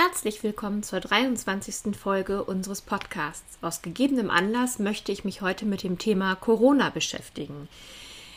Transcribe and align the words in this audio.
Herzlich 0.00 0.44
willkommen 0.44 0.84
zur 0.84 1.00
23. 1.00 1.96
Folge 1.96 2.44
unseres 2.44 2.82
Podcasts. 2.82 3.58
Aus 3.62 3.82
gegebenem 3.82 4.30
Anlass 4.30 4.78
möchte 4.78 5.10
ich 5.10 5.24
mich 5.24 5.40
heute 5.40 5.66
mit 5.66 5.82
dem 5.82 5.98
Thema 5.98 6.36
Corona 6.36 6.90
beschäftigen. 6.90 7.68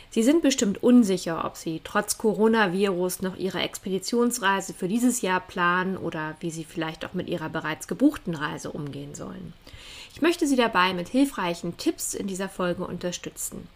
Sie 0.09 0.23
sind 0.23 0.41
bestimmt 0.41 0.81
unsicher, 0.81 1.45
ob 1.45 1.57
Sie 1.57 1.79
trotz 1.83 2.17
Coronavirus 2.17 3.21
noch 3.21 3.37
Ihre 3.37 3.59
Expeditionsreise 3.59 4.73
für 4.73 4.87
dieses 4.87 5.21
Jahr 5.21 5.39
planen 5.39 5.97
oder 5.97 6.35
wie 6.39 6.49
Sie 6.49 6.63
vielleicht 6.63 7.05
auch 7.05 7.13
mit 7.13 7.29
Ihrer 7.29 7.49
bereits 7.49 7.87
gebuchten 7.87 8.33
Reise 8.33 8.71
umgehen 8.71 9.13
sollen. 9.13 9.53
Ich 10.15 10.23
möchte 10.23 10.47
Sie 10.47 10.55
dabei 10.55 10.95
mit 10.95 11.09
hilfreichen 11.09 11.77
Tipps 11.77 12.15
in 12.15 12.25
dieser 12.25 12.49
Folge 12.49 12.87
unterstützen. 12.87 13.67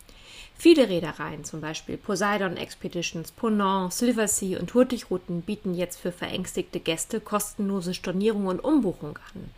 Viele 0.57 0.89
Reedereien, 0.89 1.43
zum 1.43 1.61
Beispiel 1.61 1.97
Poseidon 1.97 2.57
Expeditions, 2.57 3.31
Ponant, 3.31 3.93
Silversea 3.93 4.59
und 4.59 4.73
Hurtigruten, 4.73 5.41
bieten 5.41 5.75
jetzt 5.75 5.99
für 5.99 6.11
verängstigte 6.11 6.79
Gäste 6.79 7.19
kostenlose 7.19 7.93
Stornierung 7.93 8.47
und 8.47 8.63
Umbuchung 8.63 9.19
an. 9.33 9.49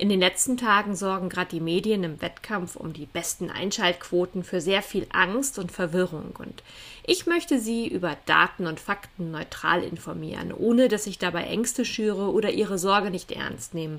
In 0.00 0.08
den 0.08 0.20
letzten 0.20 0.56
Tagen 0.56 0.94
sorgen 0.94 1.28
gerade 1.28 1.50
die 1.50 1.60
Medien 1.60 2.04
im 2.04 2.22
Wettkampf 2.22 2.76
um 2.76 2.92
die 2.92 3.06
besten 3.06 3.50
Einschaltquoten 3.50 4.44
für 4.44 4.60
sehr 4.60 4.80
viel 4.80 5.08
Angst 5.12 5.58
und 5.58 5.72
Verwirrung. 5.72 6.36
Und 6.38 6.62
ich 7.04 7.26
möchte 7.26 7.58
Sie 7.58 7.88
über 7.88 8.16
Daten 8.24 8.68
und 8.68 8.78
Fakten 8.78 9.32
neutral 9.32 9.82
informieren, 9.82 10.52
ohne 10.52 10.86
dass 10.86 11.08
ich 11.08 11.18
dabei 11.18 11.46
Ängste 11.46 11.84
schüre 11.84 12.30
oder 12.30 12.52
Ihre 12.52 12.78
Sorge 12.78 13.10
nicht 13.10 13.32
ernst 13.32 13.74
nehme. 13.74 13.98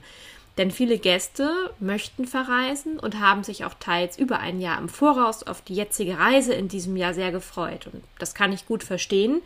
Denn 0.59 0.71
viele 0.71 0.97
Gäste 0.97 1.73
möchten 1.79 2.27
verreisen 2.27 2.99
und 2.99 3.21
haben 3.21 3.45
sich 3.45 3.63
auch 3.63 3.75
teils 3.79 4.19
über 4.19 4.39
ein 4.39 4.59
Jahr 4.59 4.77
im 4.77 4.89
Voraus 4.89 5.43
auf 5.43 5.61
die 5.61 5.73
jetzige 5.73 6.19
Reise 6.19 6.53
in 6.53 6.67
diesem 6.67 6.97
Jahr 6.97 7.13
sehr 7.13 7.31
gefreut. 7.31 7.87
Und 7.87 8.03
das 8.17 8.35
kann 8.35 8.51
ich 8.51 8.67
gut 8.67 8.83
verstehen. 8.83 9.41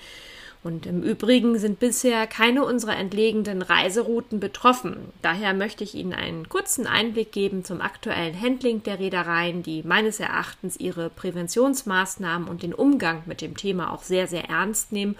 Und 0.64 0.88
im 0.88 1.03
Übrigen 1.03 1.59
sind 1.59 1.80
bisher 1.80 2.25
keine 2.25 2.66
unserer 2.66 2.97
entlegenen 2.97 3.61
Reiserouten 3.61 4.39
betroffen. 4.39 4.95
Daher 5.22 5.53
möchte 5.53 5.83
ich 5.83 5.94
Ihnen 5.94 6.14
einen 6.14 6.50
kurzen 6.50 6.88
Einblick 6.88 7.31
geben 7.31 7.64
zum 7.64 7.80
aktuellen 7.80 8.42
Handling 8.42 8.81
der 8.81 8.98
Reedereien, 8.98 9.61
die 9.61 9.83
meines 9.83 10.20
Erachtens 10.20 10.80
ihre 10.80 11.11
Präventionsmaßnahmen 11.11 12.48
und 12.48 12.64
den 12.64 12.73
Umgang 12.73 13.22
mit 13.27 13.42
dem 13.42 13.55
Thema 13.55 13.94
auch 13.94 14.02
sehr, 14.02 14.25
sehr 14.25 14.50
ernst 14.50 14.92
nehmen 14.92 15.16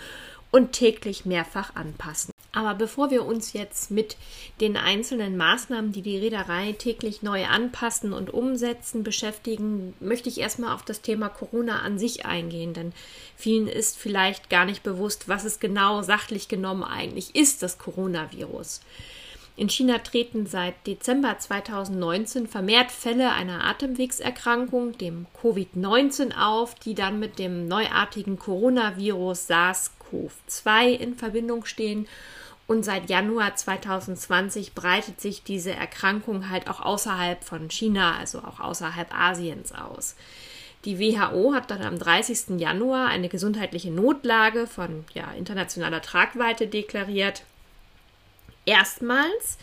und 0.50 0.72
täglich 0.72 1.26
mehrfach 1.26 1.76
anpassen. 1.76 2.33
Aber 2.56 2.76
bevor 2.76 3.10
wir 3.10 3.26
uns 3.26 3.54
jetzt 3.54 3.90
mit 3.90 4.16
den 4.62 4.78
einzelnen 4.78 5.38
Maßnahmen, 5.38 5.92
die 5.92 6.04
die 6.04 6.20
Reederei 6.20 6.74
täglich 6.74 7.24
neu 7.24 7.46
anpassen 7.46 8.14
und 8.14 8.32
umsetzen, 8.32 9.04
beschäftigen, 9.04 9.96
möchte 10.00 10.30
ich 10.30 10.40
erstmal 10.40 10.76
auf 10.76 10.84
das 10.84 11.02
Thema 11.02 11.30
Corona 11.30 11.80
an 11.80 11.98
sich 11.98 12.28
eingehen, 12.28 12.76
denn 12.76 12.94
vielen 13.36 13.68
ist 13.68 13.98
vielleicht 13.98 14.52
gar 14.52 14.66
nicht 14.66 14.84
bewusst, 14.84 15.28
was 15.28 15.46
es 15.46 15.60
genau 15.60 16.04
sachlich 16.04 16.48
genommen 16.48 16.84
eigentlich 16.84 17.36
ist, 17.36 17.64
das 17.64 17.80
Coronavirus. 17.80 18.82
In 19.56 19.70
China 19.70 19.98
treten 20.00 20.46
seit 20.46 20.86
Dezember 20.86 21.38
2019 21.38 22.48
vermehrt 22.48 22.92
Fälle 22.92 23.32
einer 23.32 23.64
Atemwegserkrankung, 23.64 24.96
dem 24.98 25.26
Covid-19, 25.42 26.36
auf, 26.38 26.76
die 26.76 26.94
dann 26.94 27.20
mit 27.20 27.40
dem 27.40 27.68
neuartigen 27.68 28.38
Coronavirus 28.38 29.50
SARS-CoV-2 29.50 30.90
in 30.90 31.16
Verbindung 31.16 31.66
stehen 31.66 32.08
und 32.68 32.84
seit 32.84 33.10
Januar 33.10 33.56
2020 33.56 34.74
breitet 34.74 35.20
sich 35.20 35.44
diese 35.44 35.72
Erkrankung 35.72 36.50
halt 36.50 36.70
auch 36.70 36.80
außerhalb 36.80 37.44
von 37.44 37.70
China, 37.70 38.18
also 38.18 38.40
auch 38.40 38.60
außerhalb 38.60 39.14
Asiens 39.14 39.74
aus. 39.74 40.16
Die 40.86 41.00
WHO 41.00 41.54
hat 41.54 41.72
dann 41.72 41.82
am 41.82 41.98
30. 41.98 42.60
Januar 42.60 43.08
eine 43.08 43.30
gesundheitliche 43.30 43.92
Notlage 43.92 44.68
von 44.68 45.06
ja, 45.14 45.32
internationaler 45.32 46.02
Tragweite 46.02 46.68
deklariert. 46.68 47.44
Erstmals 48.66 49.58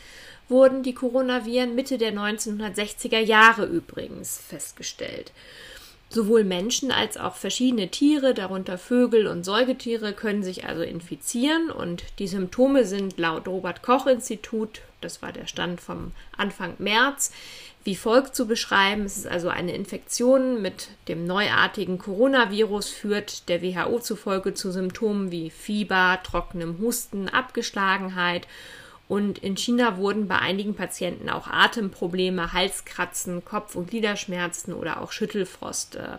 wurden 0.48 0.82
die 0.82 0.94
Coronaviren 0.94 1.74
Mitte 1.74 1.98
der 1.98 2.12
1960er 2.12 3.18
Jahre 3.18 3.66
übrigens 3.66 4.38
festgestellt. 4.38 5.32
Sowohl 6.12 6.42
Menschen 6.42 6.90
als 6.90 7.16
auch 7.16 7.36
verschiedene 7.36 7.88
Tiere, 7.88 8.34
darunter 8.34 8.78
Vögel 8.78 9.28
und 9.28 9.44
Säugetiere, 9.44 10.12
können 10.12 10.42
sich 10.42 10.66
also 10.66 10.82
infizieren 10.82 11.70
und 11.70 12.02
die 12.18 12.26
Symptome 12.26 12.84
sind 12.84 13.16
laut 13.16 13.46
Robert 13.46 13.82
Koch 13.82 14.08
Institut, 14.08 14.80
das 15.00 15.22
war 15.22 15.30
der 15.30 15.46
Stand 15.46 15.80
vom 15.80 16.10
Anfang 16.36 16.74
März, 16.78 17.30
wie 17.84 17.94
folgt 17.94 18.34
zu 18.34 18.46
beschreiben. 18.46 19.04
Es 19.04 19.18
ist 19.18 19.28
also 19.28 19.50
eine 19.50 19.72
Infektion 19.72 20.60
mit 20.60 20.88
dem 21.06 21.26
neuartigen 21.26 21.98
Coronavirus, 21.98 22.90
führt 22.90 23.48
der 23.48 23.62
WHO 23.62 24.00
zufolge 24.00 24.52
zu 24.52 24.72
Symptomen 24.72 25.30
wie 25.30 25.48
Fieber, 25.48 26.18
trockenem 26.24 26.78
Husten, 26.80 27.28
Abgeschlagenheit 27.28 28.48
und 29.10 29.38
in 29.38 29.56
China 29.56 29.96
wurden 29.96 30.28
bei 30.28 30.38
einigen 30.38 30.76
Patienten 30.76 31.30
auch 31.30 31.48
Atemprobleme, 31.48 32.52
Halskratzen, 32.52 33.44
Kopf- 33.44 33.74
und 33.74 33.90
Gliederschmerzen 33.90 34.72
oder 34.72 35.02
auch 35.02 35.10
Schüttelfrost 35.10 35.96
äh, 35.96 36.18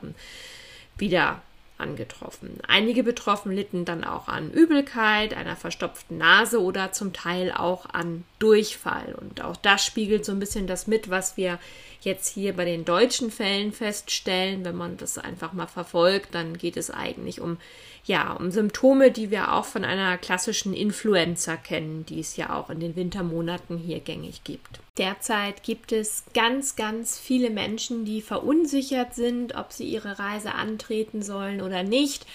wieder 0.97 1.41
angetroffen. 1.78 2.59
Einige 2.68 3.03
Betroffen 3.03 3.53
litten 3.53 3.85
dann 3.85 4.03
auch 4.03 4.28
an 4.28 4.51
Übelkeit, 4.51 5.34
einer 5.34 5.56
verstopften 5.56 6.18
Nase 6.18 6.62
oder 6.62 6.91
zum 6.91 7.13
Teil 7.13 7.53
auch 7.53 7.85
an 7.85 8.25
Durchfall. 8.40 9.16
Und 9.18 9.41
auch 9.41 9.56
das 9.56 9.85
spiegelt 9.85 10.25
so 10.25 10.34
ein 10.34 10.40
bisschen 10.40 10.68
das 10.68 10.85
mit, 10.85 11.09
was 11.09 11.38
wir 11.38 11.59
jetzt 12.01 12.28
hier 12.28 12.51
bei 12.57 12.66
den 12.66 12.84
deutschen 12.84 13.31
Fällen 13.31 13.72
feststellen. 13.72 14.66
Wenn 14.66 14.75
man 14.75 14.97
das 14.97 15.18
einfach 15.18 15.53
mal 15.53 15.68
verfolgt, 15.68 16.35
dann 16.35 16.57
geht 16.57 16.75
es 16.75 16.91
eigentlich 16.91 17.40
um 17.40 17.57
ja, 18.03 18.34
um 18.34 18.51
Symptome, 18.51 19.12
die 19.12 19.29
wir 19.29 19.53
auch 19.53 19.66
von 19.66 19.85
einer 19.85 20.17
klassischen 20.17 20.73
Influenza 20.73 21.56
kennen, 21.56 22.06
die 22.06 22.19
es 22.19 22.35
ja 22.35 22.56
auch 22.56 22.69
in 22.69 22.79
den 22.79 22.95
Wintermonaten 22.95 23.78
hier 23.78 24.00
gängig 24.00 24.44
gibt. 24.44 24.79
Derzeit 24.97 25.63
gibt 25.63 25.91
es 25.91 26.23
ganz, 26.34 26.75
ganz 26.75 27.19
viele 27.19 27.50
Menschen, 27.50 28.03
die 28.06 28.22
verunsichert 28.22 29.13
sind, 29.13 29.56
ob 29.56 29.72
sie 29.72 29.85
ihre 29.85 30.17
Reise 30.17 30.53
antreten 30.53 31.22
sollen 31.22 31.62
oder 31.62 31.84
nicht. 31.84 32.25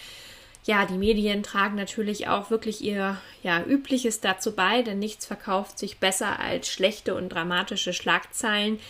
Ja, 0.65 0.85
die 0.85 0.99
Medien 0.99 1.43
tragen 1.43 1.77
natürlich 1.77 2.27
auch 2.27 2.51
wirklich 2.51 2.83
ihr 2.83 3.21
ja, 3.43 3.65
Übliches 3.65 4.21
dazu 4.21 4.53
bei, 4.53 4.83
denn 4.83 4.99
nichts 4.99 5.25
verkauft 5.25 5.79
sich 5.79 5.99
besser 5.99 6.41
als 6.41 6.69
schlechte 6.69 7.15
und 7.15 7.29
dramatische 7.29 7.93
Schlagzeilen. 7.93 8.81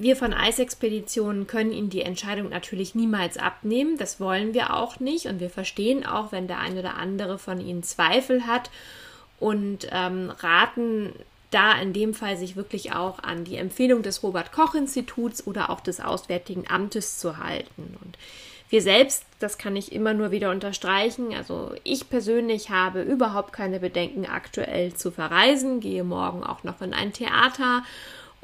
Wir 0.00 0.14
von 0.14 0.32
Eisexpeditionen 0.32 1.48
können 1.48 1.72
Ihnen 1.72 1.90
die 1.90 2.02
Entscheidung 2.02 2.50
natürlich 2.50 2.94
niemals 2.94 3.36
abnehmen. 3.36 3.98
Das 3.98 4.20
wollen 4.20 4.54
wir 4.54 4.74
auch 4.74 5.00
nicht. 5.00 5.26
Und 5.26 5.40
wir 5.40 5.50
verstehen 5.50 6.06
auch, 6.06 6.30
wenn 6.30 6.46
der 6.46 6.60
eine 6.60 6.80
oder 6.80 6.94
andere 6.96 7.38
von 7.38 7.60
Ihnen 7.60 7.82
Zweifel 7.82 8.46
hat 8.46 8.70
und 9.40 9.88
ähm, 9.90 10.30
raten 10.38 11.12
da 11.50 11.80
in 11.80 11.92
dem 11.92 12.14
Fall 12.14 12.36
sich 12.36 12.54
wirklich 12.54 12.92
auch 12.92 13.18
an 13.20 13.44
die 13.44 13.56
Empfehlung 13.56 14.02
des 14.02 14.22
Robert 14.22 14.52
Koch 14.52 14.74
Instituts 14.74 15.46
oder 15.46 15.70
auch 15.70 15.80
des 15.80 16.00
Auswärtigen 16.00 16.64
Amtes 16.68 17.18
zu 17.18 17.38
halten. 17.38 17.96
Und 18.02 18.18
wir 18.68 18.82
selbst, 18.82 19.24
das 19.40 19.58
kann 19.58 19.74
ich 19.74 19.92
immer 19.92 20.12
nur 20.12 20.30
wieder 20.30 20.50
unterstreichen, 20.50 21.34
also 21.34 21.72
ich 21.84 22.10
persönlich 22.10 22.68
habe 22.70 23.00
überhaupt 23.00 23.52
keine 23.52 23.80
Bedenken 23.80 24.26
aktuell 24.26 24.92
zu 24.92 25.10
verreisen, 25.10 25.80
gehe 25.80 26.04
morgen 26.04 26.44
auch 26.44 26.64
noch 26.64 26.82
in 26.82 26.92
ein 26.92 27.14
Theater 27.14 27.82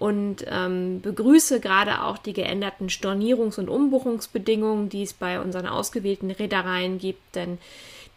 und 0.05 0.45
ähm, 0.51 1.01
begrüße 1.01 1.61
gerade 1.61 2.03
auch 2.03 2.19
die 2.19 2.35
geänderten 2.35 2.89
Stornierungs- 2.89 3.59
und 3.59 3.71
Umbuchungsbedingungen, 3.71 4.91
die 4.91 5.03
es 5.03 5.15
bei 5.15 5.41
unseren 5.41 5.67
ausgewählten 5.67 6.31
Reedereien 6.31 6.99
gibt, 6.99 7.35
denn 7.35 7.57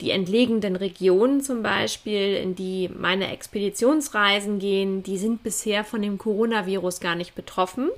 die 0.01 0.12
entlegenen 0.12 0.75
Regionen 0.75 1.39
zum 1.39 1.63
Beispiel, 1.63 2.36
in 2.36 2.56
die 2.56 2.89
meine 2.89 3.31
Expeditionsreisen 3.31 4.60
gehen, 4.60 5.01
die 5.01 5.18
sind 5.18 5.44
bisher 5.44 5.86
von 5.86 6.01
dem 6.01 6.18
Coronavirus 6.18 7.00
gar 7.00 7.16
nicht 7.16 7.36
betroffen. 7.36 7.90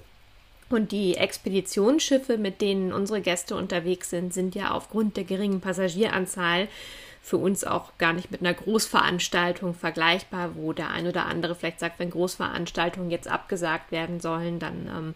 Und 0.70 0.92
die 0.92 1.18
Expeditionsschiffe, 1.18 2.38
mit 2.38 2.62
denen 2.62 2.94
unsere 2.94 3.22
Gäste 3.22 3.56
unterwegs 3.56 4.10
sind, 4.12 4.34
sind 4.34 4.54
ja 4.54 4.72
aufgrund 4.72 5.18
der 5.18 5.24
geringen 5.24 5.62
Passagieranzahl 5.62 6.68
für 7.22 7.38
uns 7.38 7.64
auch 7.64 7.98
gar 7.98 8.14
nicht 8.14 8.32
mit 8.32 8.42
einer 8.42 8.54
Großveranstaltung 8.54 9.74
vergleichbar, 9.74 10.56
wo 10.56 10.74
der 10.74 10.90
ein 10.92 11.08
oder 11.08 11.26
andere 11.26 11.56
vielleicht 11.56 11.80
sagt, 11.80 12.00
wenn 12.00 12.12
Großveranstaltungen 12.12 13.12
jetzt 13.12 13.28
abgesagt 13.28 13.92
werden 13.92 14.20
sollen, 14.20 14.60
dann 14.60 14.88
ähm, 14.88 15.14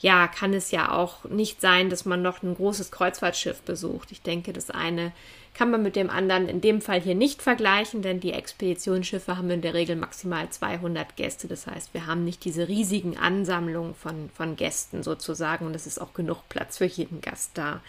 ja, 0.00 0.28
kann 0.28 0.54
es 0.54 0.70
ja 0.70 0.92
auch 0.92 1.24
nicht 1.24 1.60
sein, 1.60 1.90
dass 1.90 2.04
man 2.04 2.22
noch 2.22 2.42
ein 2.42 2.54
großes 2.54 2.90
Kreuzfahrtschiff 2.90 3.62
besucht. 3.62 4.12
Ich 4.12 4.22
denke, 4.22 4.52
das 4.52 4.70
eine 4.70 5.12
kann 5.58 5.72
man 5.72 5.82
mit 5.82 5.96
dem 5.96 6.08
anderen 6.08 6.48
in 6.48 6.60
dem 6.60 6.80
Fall 6.80 7.00
hier 7.00 7.16
nicht 7.16 7.42
vergleichen, 7.42 8.00
denn 8.00 8.20
die 8.20 8.32
Expeditionsschiffe 8.32 9.36
haben 9.36 9.50
in 9.50 9.60
der 9.60 9.74
Regel 9.74 9.96
maximal 9.96 10.48
200 10.48 11.16
Gäste. 11.16 11.48
Das 11.48 11.66
heißt, 11.66 11.94
wir 11.94 12.06
haben 12.06 12.22
nicht 12.22 12.44
diese 12.44 12.68
riesigen 12.68 13.18
Ansammlungen 13.18 13.96
von, 13.96 14.30
von 14.32 14.54
Gästen 14.54 15.02
sozusagen 15.02 15.66
und 15.66 15.74
es 15.74 15.88
ist 15.88 16.00
auch 16.00 16.14
genug 16.14 16.48
Platz 16.48 16.78
für 16.78 16.84
jeden 16.84 17.20
Gast 17.20 17.58
da. 17.58 17.80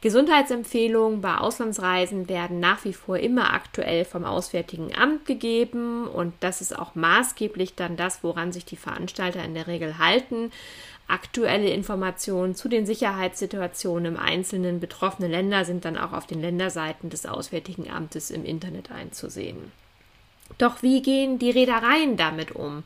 Gesundheitsempfehlungen 0.00 1.20
bei 1.20 1.38
Auslandsreisen 1.38 2.28
werden 2.28 2.60
nach 2.60 2.84
wie 2.84 2.92
vor 2.92 3.18
immer 3.18 3.52
aktuell 3.52 4.04
vom 4.04 4.24
Auswärtigen 4.24 4.94
Amt 4.94 5.26
gegeben 5.26 6.06
und 6.06 6.34
das 6.38 6.60
ist 6.60 6.78
auch 6.78 6.94
maßgeblich 6.94 7.74
dann 7.74 7.96
das, 7.96 8.22
woran 8.22 8.52
sich 8.52 8.64
die 8.64 8.76
Veranstalter 8.76 9.44
in 9.44 9.54
der 9.54 9.66
Regel 9.66 9.98
halten 9.98 10.52
aktuelle 11.12 11.68
Informationen 11.68 12.54
zu 12.54 12.68
den 12.68 12.86
Sicherheitssituationen 12.86 14.14
im 14.14 14.20
einzelnen 14.20 14.80
betroffenen 14.80 15.30
Länder 15.30 15.64
sind 15.64 15.84
dann 15.84 15.98
auch 15.98 16.12
auf 16.12 16.26
den 16.26 16.40
Länderseiten 16.40 17.10
des 17.10 17.26
Auswärtigen 17.26 17.90
Amtes 17.90 18.30
im 18.30 18.44
Internet 18.44 18.90
einzusehen. 18.90 19.72
Doch 20.58 20.82
wie 20.82 21.02
gehen 21.02 21.38
die 21.38 21.50
Reedereien 21.50 22.16
damit 22.16 22.52
um? 22.52 22.82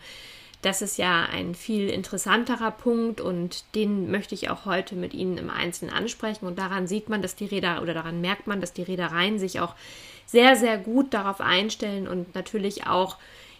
Das 0.63 0.83
ist 0.83 0.99
ja 0.99 1.27
ein 1.27 1.55
viel 1.55 1.89
interessanterer 1.89 2.73
Punkt 2.73 3.21
und 3.21 3.65
den 3.77 4.11
möchte 4.11 4.35
ich 4.35 4.51
auch 4.51 4.65
heute 4.65 4.97
mit 4.97 5.15
Ihnen 5.15 5.39
im 5.39 5.51
Einzelnen 5.51 5.95
ansprechen. 5.95 6.47
Und 6.47 6.59
daran 6.59 6.89
sieht 6.89 7.09
man, 7.09 7.23
dass 7.23 7.37
die 7.37 7.45
Räder 7.45 7.83
oder 7.83 7.95
daran 7.95 8.21
merkt 8.21 8.49
man, 8.49 8.61
dass 8.61 8.73
die 8.73 8.83
Reedereien 8.83 9.39
sich 9.39 9.61
auch 9.61 9.75
sehr, 10.25 10.57
sehr 10.57 10.79
gut 10.79 11.15
darauf 11.15 11.41
einstellen 11.41 12.09
und 12.09 12.35
natürlich 12.35 12.87
auch 12.89 13.17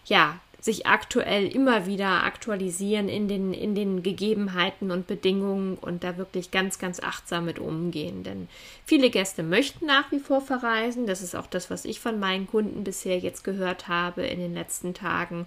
ja 0.07 0.41
sich 0.61 0.87
aktuell 0.87 1.47
immer 1.47 1.87
wieder 1.87 2.25
aktualisieren 2.25 3.09
in 3.09 3.29
den, 3.29 3.53
in 3.53 3.75
den 3.75 4.03
Gegebenheiten 4.03 4.91
und 4.91 5.07
Bedingungen 5.07 5.77
und 5.77 6.03
da 6.03 6.17
wirklich 6.17 6.51
ganz, 6.51 6.79
ganz 6.79 7.01
achtsam 7.01 7.45
mit 7.45 7.59
umgehen. 7.59 8.23
Denn 8.25 8.49
viele 8.85 9.11
Gäste 9.11 9.43
möchten 9.43 9.87
nach 9.87 10.11
wie 10.11 10.19
vor 10.19 10.41
verreisen. 10.41 11.07
Das 11.07 11.23
ist 11.23 11.37
auch 11.37 11.47
das, 11.47 11.71
was 11.71 11.85
ich 11.85 12.01
von 12.01 12.19
meinen 12.19 12.47
Kunden 12.47 12.85
bisher 12.85 13.19
jetzt 13.19 13.45
gehört 13.45 13.89
habe 13.89 14.27
in 14.27 14.41
den 14.41 14.55
letzten 14.55 14.95
Tagen 14.95 15.47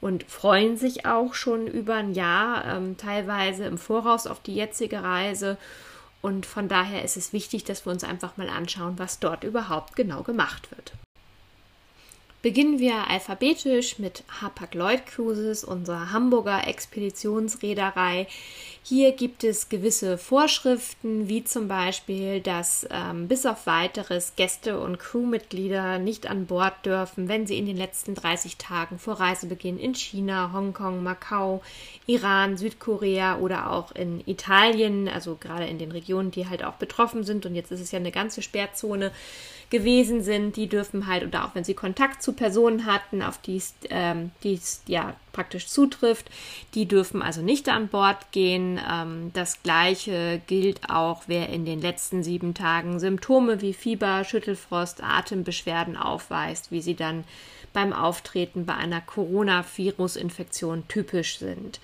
und 0.00 0.24
freuen 0.24 0.76
sich 0.76 1.06
auch 1.06 1.34
schon 1.34 1.66
über 1.66 1.96
ein 1.96 2.14
Jahr, 2.14 2.64
ähm, 2.64 2.96
teilweise 2.96 3.64
im 3.64 3.78
Voraus 3.78 4.26
auf 4.26 4.40
die 4.40 4.54
jetzige 4.54 5.02
Reise. 5.02 5.56
Und 6.22 6.46
von 6.46 6.68
daher 6.68 7.02
ist 7.02 7.16
es 7.16 7.32
wichtig, 7.32 7.64
dass 7.64 7.86
wir 7.86 7.92
uns 7.92 8.04
einfach 8.04 8.36
mal 8.36 8.50
anschauen, 8.50 8.98
was 8.98 9.20
dort 9.20 9.42
überhaupt 9.42 9.96
genau 9.96 10.22
gemacht 10.22 10.70
wird. 10.70 10.92
Beginnen 12.42 12.78
wir 12.78 13.08
alphabetisch 13.08 13.98
mit 13.98 14.24
Hapag-Lloyd 14.40 15.04
Cruises, 15.04 15.62
unserer 15.62 16.10
Hamburger 16.10 16.66
Expeditionsreederei. 16.66 18.28
Hier 18.82 19.12
gibt 19.12 19.44
es 19.44 19.68
gewisse 19.68 20.16
Vorschriften, 20.16 21.28
wie 21.28 21.44
zum 21.44 21.68
Beispiel, 21.68 22.40
dass 22.40 22.88
ähm, 22.90 23.28
bis 23.28 23.44
auf 23.44 23.66
weiteres 23.66 24.34
Gäste 24.36 24.80
und 24.80 24.98
Crewmitglieder 24.98 25.98
nicht 25.98 26.28
an 26.28 26.46
Bord 26.46 26.74
dürfen, 26.86 27.28
wenn 27.28 27.46
sie 27.46 27.58
in 27.58 27.66
den 27.66 27.76
letzten 27.76 28.14
30 28.14 28.56
Tagen 28.56 28.98
vor 28.98 29.20
Reisebeginn 29.20 29.78
in 29.78 29.94
China, 29.94 30.52
Hongkong, 30.54 31.02
Macau, 31.02 31.62
Iran, 32.06 32.56
Südkorea 32.56 33.38
oder 33.38 33.70
auch 33.70 33.92
in 33.92 34.22
Italien, 34.26 35.08
also 35.08 35.36
gerade 35.38 35.66
in 35.66 35.78
den 35.78 35.92
Regionen, 35.92 36.30
die 36.30 36.48
halt 36.48 36.64
auch 36.64 36.74
betroffen 36.74 37.22
sind. 37.22 37.44
Und 37.44 37.54
jetzt 37.54 37.70
ist 37.70 37.80
es 37.80 37.92
ja 37.92 37.98
eine 37.98 38.12
ganze 38.12 38.40
Sperrzone 38.40 39.12
gewesen 39.68 40.22
sind, 40.22 40.56
die 40.56 40.68
dürfen 40.68 41.06
halt, 41.06 41.24
oder 41.24 41.44
auch 41.44 41.54
wenn 41.54 41.64
sie 41.64 41.74
Kontakt 41.74 42.22
zu 42.22 42.32
Personen 42.32 42.86
hatten, 42.86 43.22
auf 43.22 43.38
die 43.38 43.62
ähm, 43.90 44.32
ja 44.86 45.14
praktisch 45.32 45.66
zutrifft, 45.68 46.30
die 46.74 46.86
dürfen 46.86 47.22
also 47.22 47.42
nicht 47.42 47.68
an 47.68 47.88
Bord 47.88 48.32
gehen. 48.32 48.80
Ähm, 48.90 49.30
das 49.34 49.62
gleiche 49.62 50.40
gilt 50.46 50.90
auch, 50.90 51.22
wer 51.26 51.48
in 51.48 51.64
den 51.64 51.80
letzten 51.80 52.22
sieben 52.22 52.54
Tagen 52.54 53.00
Symptome 53.00 53.60
wie 53.60 53.74
Fieber, 53.74 54.24
Schüttelfrost, 54.24 55.02
Atembeschwerden 55.02 55.96
aufweist, 55.96 56.70
wie 56.70 56.82
sie 56.82 56.94
dann 56.94 57.24
beim 57.72 57.92
Auftreten 57.92 58.66
bei 58.66 58.74
einer 58.74 59.00
Coronavirus-Infektion 59.00 60.88
typisch 60.88 61.38
sind. 61.38 61.80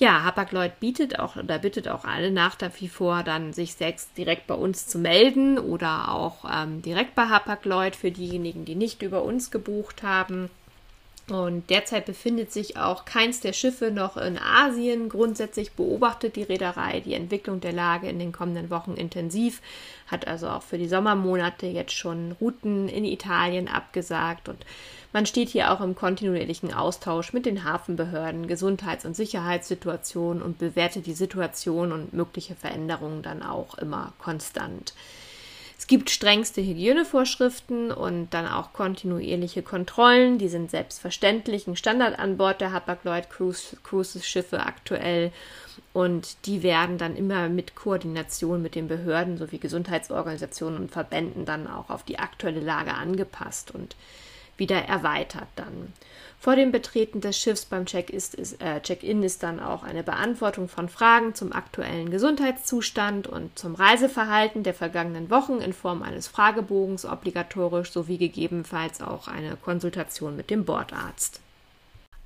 Ja, 0.00 0.22
Hapag-Lloyd 0.24 0.80
bietet 0.80 1.18
auch 1.18 1.36
oder 1.36 1.58
bittet 1.58 1.86
auch 1.86 2.06
alle 2.06 2.30
nach 2.30 2.56
wie 2.78 2.88
vor, 2.88 3.22
dann 3.22 3.52
sich 3.52 3.74
selbst 3.74 4.16
direkt 4.16 4.46
bei 4.46 4.54
uns 4.54 4.86
zu 4.86 4.98
melden 4.98 5.58
oder 5.58 6.14
auch 6.14 6.46
ähm, 6.50 6.80
direkt 6.80 7.14
bei 7.14 7.26
Hapag-Lloyd 7.26 7.94
für 7.94 8.10
diejenigen, 8.10 8.64
die 8.64 8.76
nicht 8.76 9.02
über 9.02 9.22
uns 9.22 9.50
gebucht 9.50 10.02
haben. 10.02 10.48
Und 11.30 11.70
derzeit 11.70 12.06
befindet 12.06 12.52
sich 12.52 12.76
auch 12.76 13.04
keins 13.04 13.40
der 13.40 13.52
Schiffe 13.52 13.90
noch 13.90 14.16
in 14.16 14.38
Asien. 14.38 15.08
Grundsätzlich 15.08 15.72
beobachtet 15.72 16.36
die 16.36 16.42
Reederei 16.42 17.00
die 17.00 17.14
Entwicklung 17.14 17.60
der 17.60 17.72
Lage 17.72 18.08
in 18.08 18.18
den 18.18 18.32
kommenden 18.32 18.70
Wochen 18.70 18.94
intensiv, 18.94 19.62
hat 20.08 20.26
also 20.26 20.48
auch 20.48 20.62
für 20.62 20.78
die 20.78 20.88
Sommermonate 20.88 21.66
jetzt 21.66 21.92
schon 21.92 22.32
Routen 22.40 22.88
in 22.88 23.04
Italien 23.04 23.68
abgesagt 23.68 24.48
und 24.48 24.64
man 25.12 25.26
steht 25.26 25.48
hier 25.48 25.72
auch 25.72 25.80
im 25.80 25.96
kontinuierlichen 25.96 26.72
Austausch 26.72 27.32
mit 27.32 27.44
den 27.44 27.64
Hafenbehörden, 27.64 28.46
Gesundheits- 28.46 29.04
und 29.04 29.16
Sicherheitssituationen 29.16 30.40
und 30.40 30.58
bewertet 30.58 31.06
die 31.06 31.14
Situation 31.14 31.90
und 31.90 32.12
mögliche 32.12 32.54
Veränderungen 32.54 33.22
dann 33.22 33.42
auch 33.42 33.76
immer 33.78 34.12
konstant. 34.18 34.94
Es 35.80 35.86
gibt 35.86 36.10
strengste 36.10 36.60
Hygienevorschriften 36.60 37.90
und 37.90 38.34
dann 38.34 38.46
auch 38.46 38.74
kontinuierliche 38.74 39.62
Kontrollen. 39.62 40.36
Die 40.36 40.50
sind 40.50 40.70
selbstverständlich 40.70 41.66
ein 41.66 41.74
Standard 41.74 42.18
an 42.18 42.36
Bord 42.36 42.60
der 42.60 42.72
Hapag-Lloyd 42.72 43.30
Cruise, 43.30 43.78
Cruises 43.82 44.28
Schiffe 44.28 44.60
aktuell. 44.60 45.32
Und 45.94 46.44
die 46.44 46.62
werden 46.62 46.98
dann 46.98 47.16
immer 47.16 47.48
mit 47.48 47.76
Koordination 47.76 48.60
mit 48.60 48.74
den 48.74 48.88
Behörden 48.88 49.38
sowie 49.38 49.56
Gesundheitsorganisationen 49.56 50.78
und 50.78 50.90
Verbänden 50.90 51.46
dann 51.46 51.66
auch 51.66 51.88
auf 51.88 52.02
die 52.02 52.18
aktuelle 52.18 52.60
Lage 52.60 52.92
angepasst 52.92 53.74
und 53.74 53.96
wieder 54.60 54.84
erweitert 54.84 55.48
dann. 55.56 55.92
Vor 56.38 56.56
dem 56.56 56.72
Betreten 56.72 57.20
des 57.20 57.36
Schiffs 57.36 57.66
beim 57.66 57.84
Check-in 57.84 58.16
ist, 58.16 58.62
äh, 58.62 58.80
Check 58.80 59.02
ist 59.02 59.42
dann 59.42 59.60
auch 59.60 59.82
eine 59.82 60.02
Beantwortung 60.02 60.68
von 60.68 60.88
Fragen 60.88 61.34
zum 61.34 61.52
aktuellen 61.52 62.10
Gesundheitszustand 62.10 63.26
und 63.26 63.58
zum 63.58 63.74
Reiseverhalten 63.74 64.62
der 64.62 64.72
vergangenen 64.72 65.28
Wochen 65.28 65.58
in 65.58 65.74
Form 65.74 66.02
eines 66.02 66.28
Fragebogens 66.28 67.04
obligatorisch 67.04 67.90
sowie 67.92 68.16
gegebenenfalls 68.16 69.02
auch 69.02 69.28
eine 69.28 69.56
Konsultation 69.56 70.34
mit 70.34 70.48
dem 70.48 70.64
Bordarzt. 70.64 71.40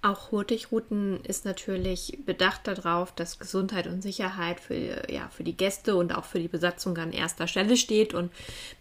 Auch 0.04 0.32
Hurtigruten 0.32 1.24
ist 1.24 1.46
natürlich 1.46 2.18
bedacht 2.26 2.66
darauf, 2.66 3.12
dass 3.12 3.38
Gesundheit 3.38 3.86
und 3.86 4.02
Sicherheit 4.02 4.60
für, 4.60 5.10
ja, 5.10 5.30
für 5.30 5.44
die 5.44 5.56
Gäste 5.56 5.96
und 5.96 6.14
auch 6.14 6.26
für 6.26 6.38
die 6.38 6.48
Besatzung 6.48 6.98
an 6.98 7.10
erster 7.10 7.46
Stelle 7.46 7.78
steht. 7.78 8.12
Und 8.12 8.30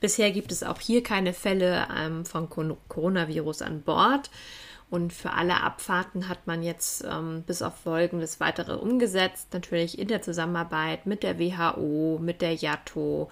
bisher 0.02 0.32
gibt 0.32 0.52
es 0.52 0.64
auch 0.64 0.82
hier 0.82 1.02
keine 1.02 1.32
Fälle 1.32 1.88
ähm, 1.98 2.26
von 2.26 2.50
Coronavirus 2.50 3.62
an 3.62 3.84
Bord. 3.84 4.30
Und 4.90 5.14
für 5.14 5.32
alle 5.32 5.64
Abfahrten 5.64 6.28
hat 6.28 6.46
man 6.46 6.62
jetzt 6.62 7.06
ähm, 7.10 7.44
bis 7.48 7.62
auf 7.62 7.78
Folgendes 7.78 8.42
weitere 8.42 8.74
umgesetzt, 8.74 9.48
natürlich 9.54 9.98
in 9.98 10.10
der 10.10 10.22
Zusammenarbeit 10.22 11.06
mit 11.06 11.24
der 11.24 11.40
WHO, 11.40 12.20
mit 12.22 12.42
der 12.42 12.54
JATO, 12.54 13.32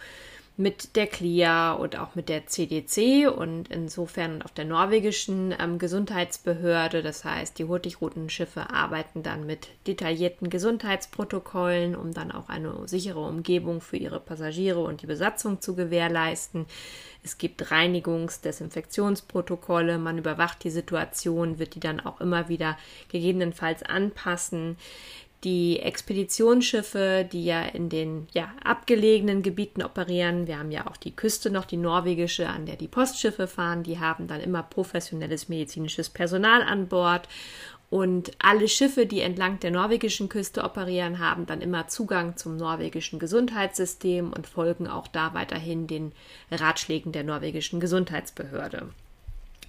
mit 0.58 0.96
der 0.96 1.08
CLIA 1.08 1.74
und 1.74 1.98
auch 1.98 2.13
mit 2.13 2.29
der 2.29 2.46
CDC 2.46 3.27
und 3.27 3.70
insofern 3.70 4.41
auf 4.41 4.51
der 4.51 4.65
norwegischen 4.65 5.55
ähm, 5.58 5.79
Gesundheitsbehörde. 5.79 7.01
Das 7.01 7.24
heißt, 7.24 7.58
die 7.58 7.65
Hurtigruten-Schiffe 7.65 8.70
arbeiten 8.70 9.24
dann 9.24 9.46
mit 9.46 9.70
detaillierten 9.88 10.50
Gesundheitsprotokollen, 10.50 11.96
um 11.96 12.13
dann 12.13 12.31
auch 12.31 12.50
eine 12.50 12.88
sichere 12.88 13.22
Umgebung 13.22 13.81
für 13.81 13.98
ihre 13.98 14.20
Passagiere 14.20 14.81
und 14.81 15.01
die 15.01 15.08
Besatzung 15.08 15.62
zu 15.62 15.75
gewährleisten. 15.75 16.65
Es 17.24 17.38
gibt 17.38 17.72
Reinigungs-, 17.72 18.41
Desinfektionsprotokolle, 18.41 19.98
man 19.98 20.17
überwacht 20.17 20.63
die 20.63 20.72
Situation, 20.72 21.60
wird 21.60 21.75
die 21.75 21.79
dann 21.79 22.00
auch 22.00 22.20
immer 22.20 22.50
wieder 22.50 22.77
gegebenenfalls 23.10 23.84
anpassen 23.84 24.75
die 25.43 25.79
Expeditionsschiffe, 25.79 27.27
die 27.31 27.45
ja 27.45 27.63
in 27.63 27.89
den 27.89 28.27
ja, 28.33 28.53
abgelegenen 28.63 29.41
Gebieten 29.41 29.81
operieren. 29.81 30.45
Wir 30.45 30.60
haben 30.60 30.71
ja 30.71 30.88
auch 30.88 30.98
die 30.98 31.15
Küste 31.15 31.50
noch, 31.50 31.65
die 31.65 31.77
norwegische, 31.77 32.48
an 32.48 32.65
der 32.65 32.75
die 32.75 32.88
Postschiffe 32.88 33.48
fahren. 33.48 33.83
Die 33.83 34.00
haben 34.00 34.27
dann 34.27 34.41
immer 34.41 34.62
professionelles 34.62 35.50
medizinisches 35.50 36.10
Personal 36.10 36.62
an 36.62 36.88
Bord. 36.88 37.27
Und 37.89 38.31
alle 38.39 38.69
Schiffe, 38.69 39.05
die 39.05 39.19
entlang 39.19 39.60
der 39.60 39.71
norwegischen 39.71 40.29
Küste 40.29 40.63
operieren, 40.63 41.19
haben 41.19 41.45
dann 41.45 41.60
immer 41.60 41.89
Zugang 41.89 42.38
zum 42.38 42.55
norwegischen 42.55 43.19
Gesundheitssystem 43.19 44.31
und 44.31 44.48
folgen 44.48 44.88
auch 44.88 45.07
da 45.07 45.33
weiterhin 45.33 45.88
den 45.88 46.13
Ratschlägen 46.51 47.12
der 47.12 47.25
norwegischen 47.25 47.81
Gesundheitsbehörde. 47.81 48.89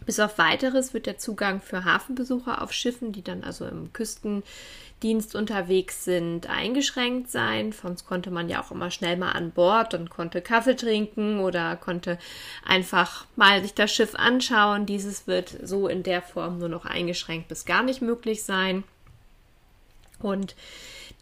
Bis 0.04 0.20
auf 0.20 0.38
weiteres 0.38 0.94
wird 0.94 1.06
der 1.06 1.18
Zugang 1.18 1.60
für 1.60 1.84
Hafenbesucher 1.84 2.62
auf 2.62 2.72
Schiffen, 2.72 3.12
die 3.12 3.22
dann 3.22 3.44
also 3.44 3.66
im 3.66 3.92
Küstendienst 3.92 5.34
unterwegs 5.34 6.04
sind, 6.04 6.48
eingeschränkt 6.48 7.30
sein. 7.30 7.72
Sonst 7.72 8.06
konnte 8.06 8.30
man 8.30 8.48
ja 8.48 8.62
auch 8.62 8.70
immer 8.70 8.90
schnell 8.90 9.16
mal 9.16 9.32
an 9.32 9.50
Bord 9.50 9.94
und 9.94 10.10
konnte 10.10 10.42
Kaffee 10.42 10.76
trinken 10.76 11.40
oder 11.40 11.76
konnte 11.76 12.18
einfach 12.64 13.26
mal 13.36 13.62
sich 13.62 13.74
das 13.74 13.92
Schiff 13.92 14.14
anschauen. 14.14 14.86
Dieses 14.86 15.26
wird 15.26 15.56
so 15.62 15.88
in 15.88 16.02
der 16.02 16.22
Form 16.22 16.58
nur 16.58 16.68
noch 16.68 16.84
eingeschränkt 16.84 17.48
bis 17.48 17.64
gar 17.64 17.82
nicht 17.82 18.02
möglich 18.02 18.44
sein. 18.44 18.84
Und 20.20 20.54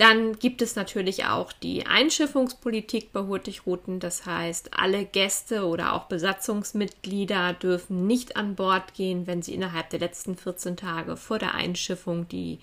dann 0.00 0.38
gibt 0.38 0.62
es 0.62 0.76
natürlich 0.76 1.26
auch 1.26 1.52
die 1.52 1.84
Einschiffungspolitik 1.84 3.12
bei 3.12 3.20
Hurtigruten. 3.20 4.00
Das 4.00 4.24
heißt, 4.24 4.70
alle 4.72 5.04
Gäste 5.04 5.66
oder 5.66 5.92
auch 5.92 6.04
Besatzungsmitglieder 6.04 7.52
dürfen 7.52 8.06
nicht 8.06 8.34
an 8.34 8.54
Bord 8.54 8.94
gehen, 8.94 9.26
wenn 9.26 9.42
sie 9.42 9.52
innerhalb 9.52 9.90
der 9.90 10.00
letzten 10.00 10.36
14 10.36 10.78
Tage 10.78 11.18
vor 11.18 11.38
der 11.38 11.54
Einschiffung 11.54 12.26
die 12.28 12.60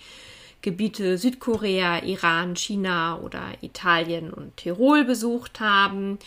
Gebiete 0.63 1.19
Südkorea, 1.19 2.01
Iran, 2.01 2.55
China 2.55 3.19
oder 3.19 3.43
Italien 3.61 4.33
und 4.33 4.57
Tirol 4.57 5.05
besucht 5.05 5.59
haben, 5.59 6.17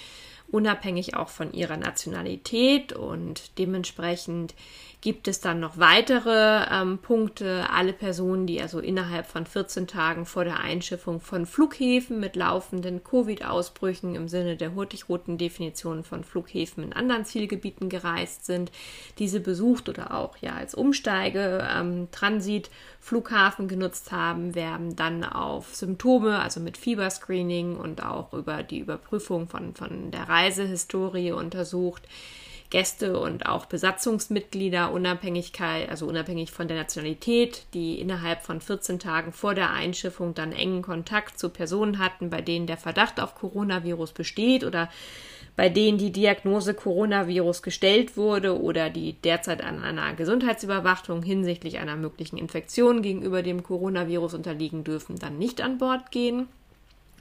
unabhängig 0.52 1.16
auch 1.16 1.28
von 1.28 1.52
ihrer 1.52 1.76
Nationalität 1.76 2.92
und 2.92 3.58
dementsprechend 3.58 4.54
gibt 5.00 5.28
es 5.28 5.40
dann 5.40 5.60
noch 5.60 5.78
weitere 5.78 6.64
ähm, 6.70 6.98
Punkte. 6.98 7.66
Alle 7.70 7.92
Personen, 7.92 8.46
die 8.46 8.60
also 8.60 8.80
innerhalb 8.80 9.26
von 9.26 9.46
14 9.46 9.86
Tagen 9.86 10.26
vor 10.26 10.44
der 10.44 10.60
Einschiffung 10.60 11.20
von 11.20 11.46
Flughäfen 11.46 12.20
mit 12.20 12.36
laufenden 12.36 13.02
Covid-Ausbrüchen 13.02 14.14
im 14.14 14.28
Sinne 14.28 14.56
der 14.56 14.74
Hurtigruten-Definition 14.74 16.04
von 16.04 16.22
Flughäfen 16.22 16.84
in 16.84 16.92
anderen 16.92 17.24
Zielgebieten 17.24 17.88
gereist 17.88 18.44
sind, 18.44 18.70
diese 19.18 19.40
besucht 19.40 19.88
oder 19.88 20.14
auch 20.14 20.36
ja 20.38 20.54
als 20.54 20.74
Umsteige 20.74 21.66
ähm, 21.70 22.08
Transit 22.12 22.70
Flughafen 23.00 23.66
genutzt 23.68 24.12
haben, 24.12 24.54
werden 24.54 24.94
dann 24.96 25.24
auf 25.24 25.74
Symptome, 25.74 26.38
also 26.40 26.60
mit 26.60 26.76
Fieberscreening 26.76 27.76
und 27.76 28.04
auch 28.04 28.34
über 28.34 28.62
die 28.62 28.80
Überprüfung 28.80 29.48
von, 29.48 29.74
von 29.74 30.10
der 30.10 30.28
Reisehistorie 30.28 31.32
untersucht. 31.32 32.02
Gäste 32.70 33.18
und 33.18 33.46
auch 33.46 33.66
Besatzungsmitglieder, 33.66 34.92
Unabhängigkeit, 34.92 35.88
also 35.88 36.06
unabhängig 36.06 36.52
von 36.52 36.68
der 36.68 36.76
Nationalität, 36.76 37.66
die 37.74 38.00
innerhalb 38.00 38.42
von 38.42 38.60
14 38.60 39.00
Tagen 39.00 39.32
vor 39.32 39.54
der 39.54 39.70
Einschiffung 39.70 40.34
dann 40.34 40.52
engen 40.52 40.82
Kontakt 40.82 41.38
zu 41.38 41.50
Personen 41.50 41.98
hatten, 41.98 42.30
bei 42.30 42.40
denen 42.40 42.66
der 42.66 42.76
Verdacht 42.76 43.20
auf 43.20 43.34
Coronavirus 43.34 44.12
besteht 44.12 44.64
oder 44.64 44.88
bei 45.56 45.68
denen 45.68 45.98
die 45.98 46.12
Diagnose 46.12 46.72
Coronavirus 46.72 47.62
gestellt 47.62 48.16
wurde 48.16 48.58
oder 48.58 48.88
die 48.88 49.14
derzeit 49.14 49.62
an 49.62 49.82
einer 49.82 50.14
Gesundheitsüberwachung 50.14 51.22
hinsichtlich 51.22 51.78
einer 51.78 51.96
möglichen 51.96 52.38
Infektion 52.38 53.02
gegenüber 53.02 53.42
dem 53.42 53.62
Coronavirus 53.62 54.34
unterliegen 54.34 54.84
dürfen, 54.84 55.18
dann 55.18 55.38
nicht 55.38 55.60
an 55.60 55.78
Bord 55.78 56.12
gehen. 56.12 56.48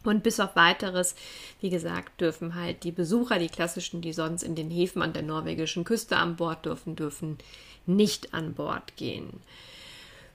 Und 0.04 0.24
bis 0.24 0.40
auf 0.40 0.56
weiteres, 0.56 1.16
wie 1.60 1.70
gesagt, 1.70 2.22
dürfen 2.22 2.56
halt 2.56 2.84
die 2.84 2.92
Besucher, 2.92 3.38
die 3.40 3.50
klassischen, 3.50 4.02
die 4.02 4.14
sonst 4.14 4.44
in 4.44 4.56
den 4.56 4.72
Häfen 4.72 5.02
an 5.02 5.14
der 5.14 5.24
norwegischen 5.24 5.84
Küste 5.84 6.18
an 6.18 6.36
Bord 6.36 6.66
dürfen, 6.66 6.96
dürfen 6.96 7.38
nicht 7.86 8.34
an 8.34 8.54
Bord 8.54 8.96
gehen. 8.96 9.42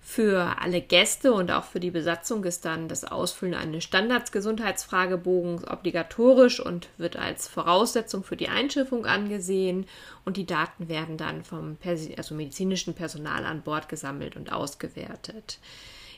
Für 0.06 0.60
alle 0.60 0.82
Gäste 0.82 1.32
und 1.32 1.50
auch 1.50 1.64
für 1.64 1.80
die 1.80 1.90
Besatzung 1.90 2.44
ist 2.44 2.66
dann 2.66 2.88
das 2.88 3.04
Ausfüllen 3.04 3.54
eines 3.54 3.84
Standardsgesundheitsfragebogens 3.84 5.66
obligatorisch 5.66 6.60
und 6.60 6.88
wird 6.98 7.16
als 7.16 7.48
Voraussetzung 7.48 8.22
für 8.22 8.36
die 8.36 8.50
Einschiffung 8.50 9.06
angesehen. 9.06 9.86
Und 10.26 10.36
die 10.36 10.44
Daten 10.44 10.90
werden 10.90 11.16
dann 11.16 11.42
vom 11.42 11.78
also 12.18 12.34
medizinischen 12.34 12.92
Personal 12.92 13.46
an 13.46 13.62
Bord 13.62 13.88
gesammelt 13.88 14.36
und 14.36 14.52
ausgewertet. 14.52 15.58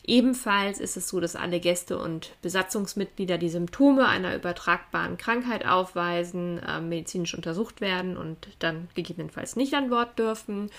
Ebenfalls 0.06 0.78
ist 0.78 0.96
es 0.96 1.08
so, 1.08 1.18
dass 1.18 1.34
alle 1.34 1.58
Gäste 1.58 1.98
und 1.98 2.30
Besatzungsmitglieder, 2.40 3.38
die 3.38 3.48
Symptome 3.48 4.06
einer 4.06 4.36
übertragbaren 4.36 5.16
Krankheit 5.16 5.66
aufweisen, 5.66 6.60
äh, 6.60 6.80
medizinisch 6.80 7.34
untersucht 7.34 7.80
werden 7.80 8.16
und 8.16 8.48
dann 8.60 8.88
gegebenenfalls 8.94 9.56
nicht 9.56 9.74
an 9.74 9.90
Bord 9.90 10.16
dürfen. 10.16 10.70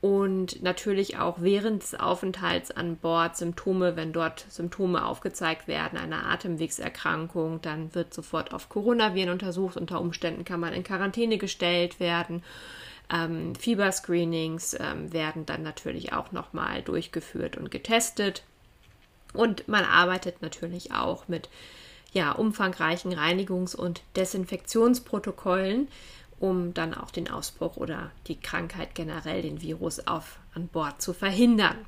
Und 0.00 0.62
natürlich 0.62 1.18
auch 1.18 1.36
während 1.40 1.82
des 1.82 1.98
Aufenthalts 1.98 2.72
an 2.72 2.96
Bord 2.96 3.36
Symptome, 3.36 3.94
wenn 3.96 4.12
dort 4.12 4.46
Symptome 4.48 5.04
aufgezeigt 5.06 5.68
werden, 5.68 5.98
einer 5.98 6.26
Atemwegserkrankung, 6.26 7.62
dann 7.62 7.94
wird 7.94 8.12
sofort 8.14 8.52
auf 8.52 8.68
Coronaviren 8.68 9.30
untersucht. 9.30 9.76
Unter 9.76 10.00
Umständen 10.00 10.44
kann 10.44 10.60
man 10.60 10.72
in 10.72 10.82
Quarantäne 10.82 11.38
gestellt 11.38 12.00
werden. 12.00 12.42
Ähm, 13.12 13.54
Fieberscreenings 13.54 14.74
ähm, 14.74 15.12
werden 15.12 15.46
dann 15.46 15.62
natürlich 15.62 16.12
auch 16.12 16.32
nochmal 16.32 16.82
durchgeführt 16.82 17.56
und 17.56 17.70
getestet. 17.70 18.42
Und 19.32 19.68
man 19.68 19.84
arbeitet 19.84 20.42
natürlich 20.42 20.92
auch 20.92 21.28
mit 21.28 21.48
ja, 22.12 22.32
umfangreichen 22.32 23.14
Reinigungs- 23.14 23.76
und 23.76 24.02
Desinfektionsprotokollen, 24.16 25.88
um 26.38 26.74
dann 26.74 26.92
auch 26.94 27.10
den 27.10 27.30
Ausbruch 27.30 27.76
oder 27.76 28.10
die 28.26 28.38
Krankheit 28.38 28.94
generell, 28.94 29.42
den 29.42 29.62
Virus 29.62 30.06
auf, 30.06 30.38
an 30.54 30.68
Bord 30.68 31.00
zu 31.00 31.14
verhindern. 31.14 31.86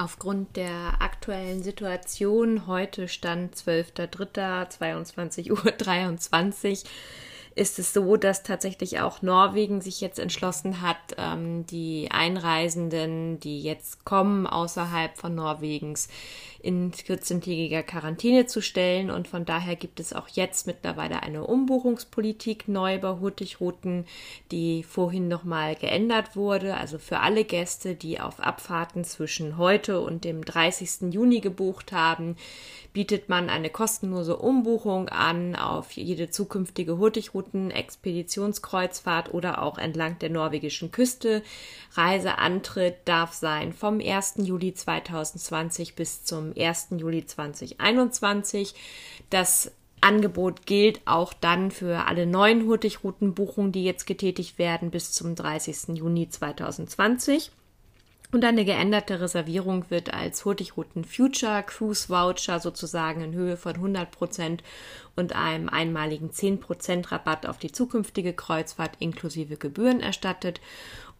Aufgrund 0.00 0.56
der 0.56 1.00
aktuellen 1.00 1.62
Situation, 1.62 2.66
heute 2.68 3.08
stand 3.08 3.56
12.03.22.23 3.56 5.50
Uhr, 5.50 6.88
ist 7.58 7.78
es 7.78 7.92
so, 7.92 8.16
dass 8.16 8.44
tatsächlich 8.44 9.00
auch 9.00 9.20
Norwegen 9.20 9.80
sich 9.80 10.00
jetzt 10.00 10.18
entschlossen 10.18 10.80
hat, 10.80 10.96
ähm, 11.16 11.66
die 11.66 12.08
Einreisenden, 12.10 13.40
die 13.40 13.60
jetzt 13.60 14.04
kommen 14.04 14.46
außerhalb 14.46 15.18
von 15.18 15.34
Norwegens, 15.34 16.08
in 16.60 16.92
14-tägiger 16.92 17.82
Quarantäne 17.82 18.46
zu 18.46 18.60
stellen. 18.60 19.10
Und 19.10 19.28
von 19.28 19.44
daher 19.44 19.76
gibt 19.76 20.00
es 20.00 20.12
auch 20.12 20.28
jetzt 20.28 20.66
mittlerweile 20.66 21.22
eine 21.22 21.44
Umbuchungspolitik 21.44 22.68
neu 22.68 22.98
bei 22.98 23.18
Hurtigruten, 23.20 24.04
die 24.50 24.82
vorhin 24.82 25.28
nochmal 25.28 25.76
geändert 25.76 26.36
wurde. 26.36 26.76
Also 26.76 26.98
für 26.98 27.20
alle 27.20 27.44
Gäste, 27.44 27.94
die 27.94 28.20
auf 28.20 28.40
Abfahrten 28.40 29.04
zwischen 29.04 29.56
heute 29.56 30.00
und 30.00 30.24
dem 30.24 30.44
30. 30.44 31.12
Juni 31.12 31.40
gebucht 31.40 31.92
haben, 31.92 32.36
bietet 32.92 33.28
man 33.28 33.48
eine 33.48 33.70
kostenlose 33.70 34.36
Umbuchung 34.36 35.08
an 35.08 35.54
auf 35.54 35.92
jede 35.92 36.30
zukünftige 36.30 36.98
Hurtigruten, 36.98 37.70
Expeditionskreuzfahrt 37.70 39.32
oder 39.32 39.62
auch 39.62 39.78
entlang 39.78 40.18
der 40.18 40.30
norwegischen 40.30 40.90
Küste. 40.90 41.42
Reiseantritt 41.92 42.96
darf 43.04 43.34
sein 43.34 43.72
vom 43.72 44.00
1. 44.00 44.34
Juli 44.38 44.74
2020 44.74 45.94
bis 45.94 46.24
zum 46.24 46.47
1. 46.56 46.88
Juli 46.98 47.24
2021. 47.26 48.74
Das 49.30 49.72
Angebot 50.00 50.66
gilt 50.66 51.00
auch 51.06 51.32
dann 51.32 51.70
für 51.70 52.06
alle 52.06 52.26
neuen 52.26 52.66
Hurtigroutenbuchungen, 52.66 53.72
die 53.72 53.84
jetzt 53.84 54.06
getätigt 54.06 54.58
werden 54.58 54.90
bis 54.90 55.12
zum 55.12 55.34
30. 55.34 55.96
Juni 55.96 56.28
2020. 56.28 57.50
Und 58.30 58.44
eine 58.44 58.66
geänderte 58.66 59.22
Reservierung 59.22 59.86
wird 59.88 60.12
als 60.12 60.44
Hurtigruten 60.44 61.04
Future 61.04 61.62
Cruise 61.62 62.10
Voucher 62.10 62.60
sozusagen 62.60 63.22
in 63.22 63.32
Höhe 63.32 63.56
von 63.56 63.76
100 63.76 64.10
Prozent 64.10 64.62
und 65.16 65.34
einem 65.34 65.70
einmaligen 65.70 66.30
10 66.30 66.60
Prozent 66.60 67.10
Rabatt 67.10 67.46
auf 67.46 67.56
die 67.56 67.72
zukünftige 67.72 68.34
Kreuzfahrt 68.34 68.96
inklusive 68.98 69.56
Gebühren 69.56 70.00
erstattet. 70.00 70.60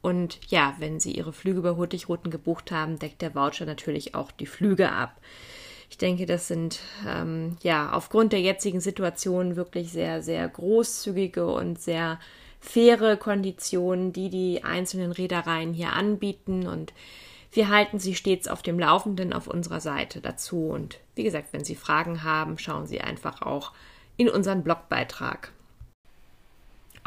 Und 0.00 0.38
ja, 0.48 0.74
wenn 0.78 1.00
Sie 1.00 1.12
Ihre 1.12 1.32
Flüge 1.32 1.58
über 1.58 1.76
Hurtigruten 1.76 2.30
gebucht 2.30 2.70
haben, 2.70 2.98
deckt 2.98 3.22
der 3.22 3.34
Voucher 3.34 3.66
natürlich 3.66 4.14
auch 4.14 4.30
die 4.30 4.46
Flüge 4.46 4.92
ab. 4.92 5.20
Ich 5.90 5.98
denke, 5.98 6.26
das 6.26 6.48
sind 6.48 6.80
ähm, 7.06 7.56
ja 7.62 7.92
aufgrund 7.92 8.32
der 8.32 8.40
jetzigen 8.40 8.80
Situation 8.80 9.56
wirklich 9.56 9.90
sehr, 9.90 10.22
sehr 10.22 10.46
großzügige 10.46 11.46
und 11.46 11.80
sehr 11.80 12.18
faire 12.60 13.16
Konditionen, 13.16 14.12
die 14.12 14.30
die 14.30 14.64
einzelnen 14.64 15.12
Reedereien 15.12 15.72
hier 15.72 15.92
anbieten 15.92 16.66
und 16.66 16.92
wir 17.52 17.68
halten 17.70 17.98
Sie 17.98 18.14
stets 18.14 18.46
auf 18.46 18.62
dem 18.62 18.78
Laufenden 18.78 19.32
auf 19.32 19.46
unserer 19.46 19.80
Seite 19.80 20.20
dazu. 20.20 20.68
Und 20.68 20.98
wie 21.14 21.22
gesagt, 21.22 21.48
wenn 21.52 21.64
Sie 21.64 21.74
Fragen 21.74 22.22
haben, 22.22 22.58
schauen 22.58 22.86
Sie 22.86 23.00
einfach 23.00 23.42
auch 23.42 23.72
in 24.16 24.28
unseren 24.28 24.62
Blogbeitrag. 24.62 25.52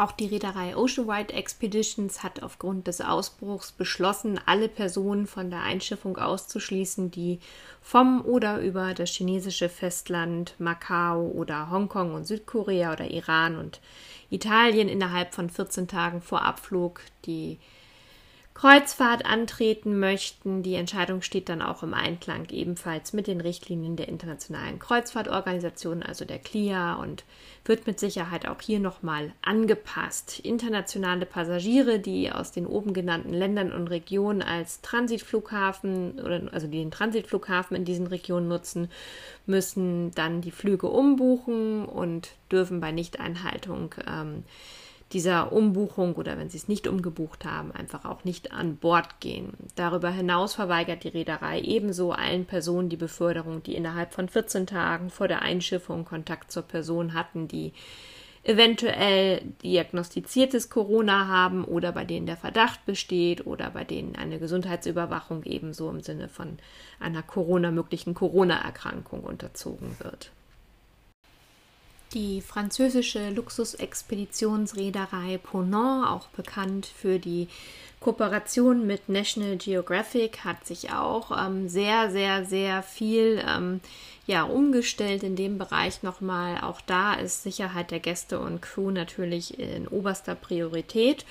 Auch 0.02 0.12
die 0.12 0.26
Reederei 0.26 0.76
Oceanwide 0.76 1.32
Expeditions 1.32 2.24
hat 2.24 2.42
aufgrund 2.42 2.88
des 2.88 3.02
Ausbruchs 3.02 3.72
beschlossen, 3.72 4.40
alle 4.48 4.68
Personen 4.68 5.28
von 5.28 5.52
der 5.52 5.62
Einschiffung 5.62 6.18
auszuschließen, 6.18 7.12
die 7.12 7.40
vom 7.84 8.26
oder 8.26 8.62
über 8.62 8.96
das 8.96 9.12
chinesische 9.12 9.70
Festland, 9.70 10.56
Macau 10.58 11.28
oder 11.28 11.70
Hongkong 11.70 12.16
und 12.16 12.26
Südkorea 12.26 12.94
oder 12.94 13.12
Iran 13.12 13.60
und 13.60 13.80
Italien 14.32 14.90
innerhalb 14.90 15.36
von 15.36 15.52
14 15.52 15.88
Tagen 15.88 16.24
vor 16.24 16.42
Abflug 16.42 17.02
die 17.26 17.60
Kreuzfahrt 18.62 19.26
antreten 19.26 19.98
möchten. 19.98 20.62
Die 20.62 20.76
Entscheidung 20.76 21.24
steht 21.24 21.50
dann 21.50 21.64
auch 21.64 21.82
im 21.82 21.96
Einklang 21.96 22.48
ebenfalls 22.52 23.12
mit 23.12 23.26
den 23.26 23.42
Richtlinien 23.42 23.96
der 23.96 24.08
Internationalen 24.08 24.78
Kreuzfahrtorganisation, 24.78 26.04
also 26.04 26.26
der 26.26 26.38
CLIA, 26.38 26.94
und 26.94 27.24
wird 27.66 27.88
mit 27.88 28.00
Sicherheit 28.00 28.48
auch 28.48 28.62
hier 28.62 28.80
nochmal 28.80 29.34
angepasst. 29.42 30.42
Internationale 30.42 31.26
Passagiere, 31.26 31.98
die 31.98 32.32
aus 32.32 32.52
den 32.52 32.68
oben 32.68 32.94
genannten 32.94 33.34
Ländern 33.34 33.72
und 33.72 33.88
Regionen 33.88 34.44
als 34.44 34.82
Transitflughafen 34.82 36.20
oder 36.20 36.44
also 36.52 36.68
die 36.68 36.78
den 36.78 36.92
Transitflughafen 36.92 37.76
in 37.76 37.84
diesen 37.84 38.06
Regionen 38.06 38.48
nutzen, 38.48 38.92
müssen 39.48 40.12
dann 40.12 40.42
die 40.42 40.52
Flüge 40.52 40.86
umbuchen 40.86 41.86
und 41.86 42.30
dürfen 42.52 42.80
bei 42.80 42.92
Nichteinhaltung 42.92 43.96
ähm, 44.08 44.44
dieser 45.14 45.52
Umbuchung 45.52 46.16
oder 46.16 46.38
wenn 46.38 46.50
sie 46.50 46.58
es 46.58 46.68
nicht 46.68 46.88
umgebucht 46.88 47.46
haben, 47.46 47.72
einfach 47.72 48.06
auch 48.06 48.24
nicht 48.24 48.52
an 48.52 48.78
Bord 48.78 49.20
gehen. 49.20 49.54
Darüber 49.76 50.10
hinaus 50.10 50.54
verweigert 50.56 51.04
die 51.04 51.10
Reederei 51.10 51.62
ebenso 51.62 52.12
allen 52.12 52.46
Personen 52.46 52.90
die 52.90 52.98
Beförderung, 52.98 53.64
die 53.64 53.76
innerhalb 53.76 54.14
von 54.14 54.30
14 54.30 54.68
Tagen 54.68 55.10
vor 55.10 55.28
der 55.28 55.42
Einschiffung 55.42 56.06
Kontakt 56.06 56.52
zur 56.52 56.64
Person 56.64 57.14
hatten, 57.14 57.48
die 57.48 57.74
eventuell 58.44 59.42
diagnostiziertes 59.64 60.70
Corona 60.70 61.28
haben 61.28 61.64
oder 61.64 61.92
bei 61.92 62.06
denen 62.06 62.26
der 62.26 62.38
Verdacht 62.38 62.86
besteht 62.86 63.46
oder 63.46 63.70
bei 63.70 63.84
denen 63.84 64.16
eine 64.16 64.40
Gesundheitsüberwachung 64.40 65.44
ebenso 65.44 65.90
im 65.90 66.02
Sinne 66.02 66.28
von 66.28 66.58
einer 67.00 67.22
Corona 67.22 67.70
möglichen 67.70 68.16
Corona-Erkrankung 68.16 69.24
unterzogen 69.24 69.96
wird. 70.00 70.32
Die 72.14 72.42
französische 72.42 73.30
Luxusexpeditionsreederei 73.30 75.38
Ponant, 75.38 76.08
auch 76.08 76.28
bekannt 76.28 76.86
für 76.86 77.20
die 77.20 77.48
Kooperation 78.02 78.86
mit 78.86 79.08
National 79.08 79.56
Geographic, 79.56 80.44
hat 80.44 80.68
sich 80.68 80.92
auch 80.92 81.32
ähm, 81.32 81.70
sehr, 81.70 82.12
sehr, 82.12 82.44
sehr 82.44 82.84
viel 82.84 83.42
ähm, 83.48 83.80
ja, 84.28 84.44
umgestellt 84.44 85.24
in 85.24 85.38
dem 85.38 85.58
Bereich 85.58 86.04
nochmal. 86.04 86.60
Auch 86.62 86.82
da 86.82 87.14
ist 87.14 87.44
Sicherheit 87.44 87.92
der 87.92 88.02
Gäste 88.02 88.40
und 88.40 88.62
Crew 88.62 88.92
natürlich 88.92 89.58
in 89.58 89.88
oberster 89.88 90.36
Priorität. 90.36 91.26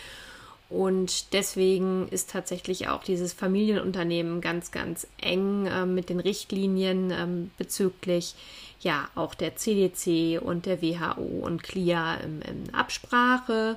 Und 0.70 1.32
deswegen 1.32 2.06
ist 2.08 2.30
tatsächlich 2.30 2.88
auch 2.88 3.02
dieses 3.02 3.32
Familienunternehmen 3.32 4.40
ganz, 4.40 4.70
ganz 4.70 5.08
eng 5.20 5.66
äh, 5.66 5.84
mit 5.84 6.08
den 6.08 6.20
Richtlinien 6.20 7.10
ähm, 7.10 7.50
bezüglich 7.58 8.36
ja 8.80 9.08
auch 9.16 9.34
der 9.34 9.56
CDC 9.56 10.40
und 10.40 10.66
der 10.66 10.80
WHO 10.80 11.22
und 11.42 11.64
CLIA 11.64 12.14
in, 12.14 12.40
in 12.42 12.74
Absprache. 12.74 13.76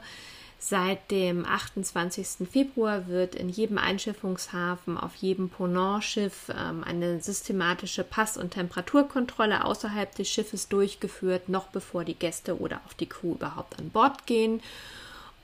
Seit 0.60 1.12
dem 1.12 1.46
28. 1.46 2.48
Februar 2.50 3.08
wird 3.10 3.36
in 3.36 3.50
jedem 3.50 3.78
Einschiffungshafen 3.78 4.98
auf 4.98 5.16
jedem 5.16 5.50
Ponant-Schiff 5.50 6.50
ähm, 6.58 6.86
eine 6.86 7.22
systematische 7.22 8.06
Pass- 8.06 8.38
und 8.38 8.52
Temperaturkontrolle 8.52 9.66
außerhalb 9.66 10.16
des 10.16 10.30
Schiffes 10.30 10.70
durchgeführt, 10.70 11.50
noch 11.50 11.68
bevor 11.68 12.06
die 12.06 12.14
Gäste 12.14 12.60
oder 12.60 12.80
auch 12.88 12.94
die 12.94 13.10
Crew 13.10 13.34
überhaupt 13.34 13.78
an 13.78 13.90
Bord 13.90 14.26
gehen. 14.26 14.62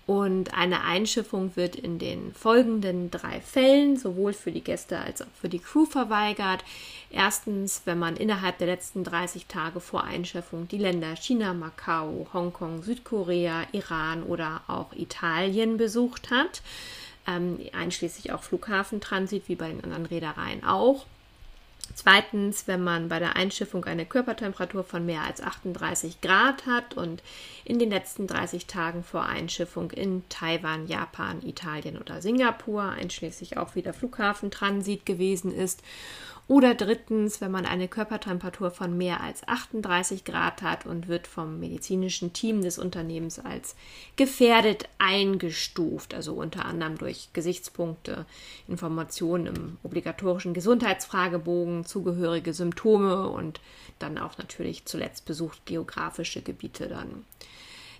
Und 0.09 0.55
eine 0.55 0.81
Einschiffung 0.81 1.55
wird 1.55 1.75
in 1.75 1.99
den 1.99 2.33
folgenden 2.33 3.11
drei 3.11 3.41
Fällen 3.41 3.95
sowohl 3.95 4.33
für 4.33 4.51
die 4.51 4.63
Gäste 4.63 4.97
als 4.97 5.21
auch 5.21 5.27
für 5.39 5.49
die 5.49 5.59
Crew 5.59 5.85
verweigert. 5.85 6.63
Erstens, 7.11 7.83
wenn 7.85 7.99
man 7.99 8.17
innerhalb 8.17 8.57
der 8.57 8.65
letzten 8.65 9.03
30 9.03 9.45
Tage 9.45 9.79
vor 9.79 10.05
Einschiffung 10.05 10.67
die 10.67 10.79
Länder 10.79 11.15
China, 11.15 11.53
Macau, 11.53 12.25
Hongkong, 12.33 12.81
Südkorea, 12.81 13.67
Iran 13.71 14.23
oder 14.23 14.61
auch 14.65 14.93
Italien 14.93 15.77
besucht 15.77 16.31
hat, 16.31 16.63
ähm, 17.27 17.59
einschließlich 17.73 18.33
auch 18.33 18.41
Flughafentransit 18.41 19.43
wie 19.47 19.57
bei 19.57 19.67
den 19.67 19.83
anderen 19.83 20.07
Reedereien 20.07 20.63
auch. 20.63 21.05
Zweitens, 22.01 22.65
wenn 22.65 22.81
man 22.81 23.09
bei 23.09 23.19
der 23.19 23.35
Einschiffung 23.35 23.83
eine 23.83 24.05
Körpertemperatur 24.05 24.85
von 24.85 25.05
mehr 25.05 25.23
als 25.23 25.41
38 25.41 26.21
Grad 26.21 26.65
hat 26.65 26.95
und 26.95 27.21
in 27.65 27.77
den 27.77 27.89
letzten 27.89 28.25
30 28.25 28.67
Tagen 28.67 29.03
vor 29.03 29.25
Einschiffung 29.25 29.91
in 29.91 30.23
Taiwan, 30.29 30.87
Japan, 30.87 31.45
Italien 31.45 31.97
oder 31.97 32.21
Singapur, 32.21 32.83
einschließlich 32.83 33.57
auch 33.57 33.75
wieder 33.75 33.93
Flughafentransit 33.93 35.05
gewesen 35.05 35.53
ist 35.53 35.83
oder 36.49 36.73
drittens, 36.73 37.41
wenn 37.41 37.51
man 37.51 37.67
eine 37.67 37.87
Körpertemperatur 37.87 38.71
von 38.71 38.97
mehr 38.97 39.21
als 39.21 39.47
38 39.47 40.25
Grad 40.25 40.63
hat 40.63 40.87
und 40.87 41.07
wird 41.07 41.27
vom 41.27 41.59
medizinischen 41.59 42.33
Team 42.33 42.63
des 42.63 42.79
Unternehmens 42.79 43.37
als 43.37 43.75
gefährdet 44.15 44.89
eingestuft, 44.97 46.15
also 46.15 46.33
unter 46.33 46.65
anderem 46.65 46.97
durch 46.97 47.29
Gesichtspunkte, 47.33 48.25
Informationen 48.67 49.45
im 49.45 49.77
obligatorischen 49.83 50.55
Gesundheitsfragebogen, 50.55 51.85
zugehörige 51.85 52.51
Symptome 52.55 53.29
und 53.29 53.61
dann 53.99 54.17
auch 54.17 54.39
natürlich 54.39 54.85
zuletzt 54.85 55.25
besucht 55.25 55.67
geografische 55.67 56.41
Gebiete 56.41 56.87
dann. 56.87 57.25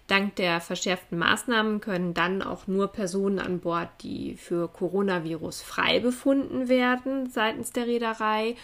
Dank 0.10 0.36
der 0.36 0.60
verschärften 0.60 1.18
Maßnahmen 1.18 1.82
können 1.82 2.14
dann 2.14 2.42
auch 2.42 2.68
nur 2.68 2.88
Personen 2.90 3.40
an 3.40 3.60
Bord, 3.60 3.90
die 4.02 4.36
für 4.36 4.68
Coronavirus 4.68 5.62
frei 5.62 6.00
befunden 6.00 6.68
werden 6.68 7.30
seitens 7.30 7.72
der 7.72 7.88
Reederei. 7.88 8.56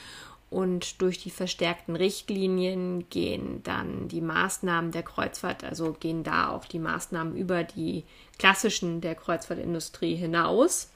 Und 0.50 1.02
durch 1.02 1.22
die 1.22 1.30
verstärkten 1.30 1.96
Richtlinien 1.96 3.10
gehen 3.10 3.62
dann 3.64 4.08
die 4.08 4.22
Maßnahmen 4.22 4.92
der 4.92 5.04
Kreuzfahrt, 5.04 5.64
also 5.64 5.94
gehen 5.94 6.24
da 6.24 6.50
auch 6.50 6.66
die 6.66 6.80
Maßnahmen 6.80 7.36
über 7.36 7.64
die 7.64 8.06
klassischen 8.38 9.02
der 9.02 9.16
Kreuzfahrtindustrie 9.16 10.16
hinaus. 10.16 10.90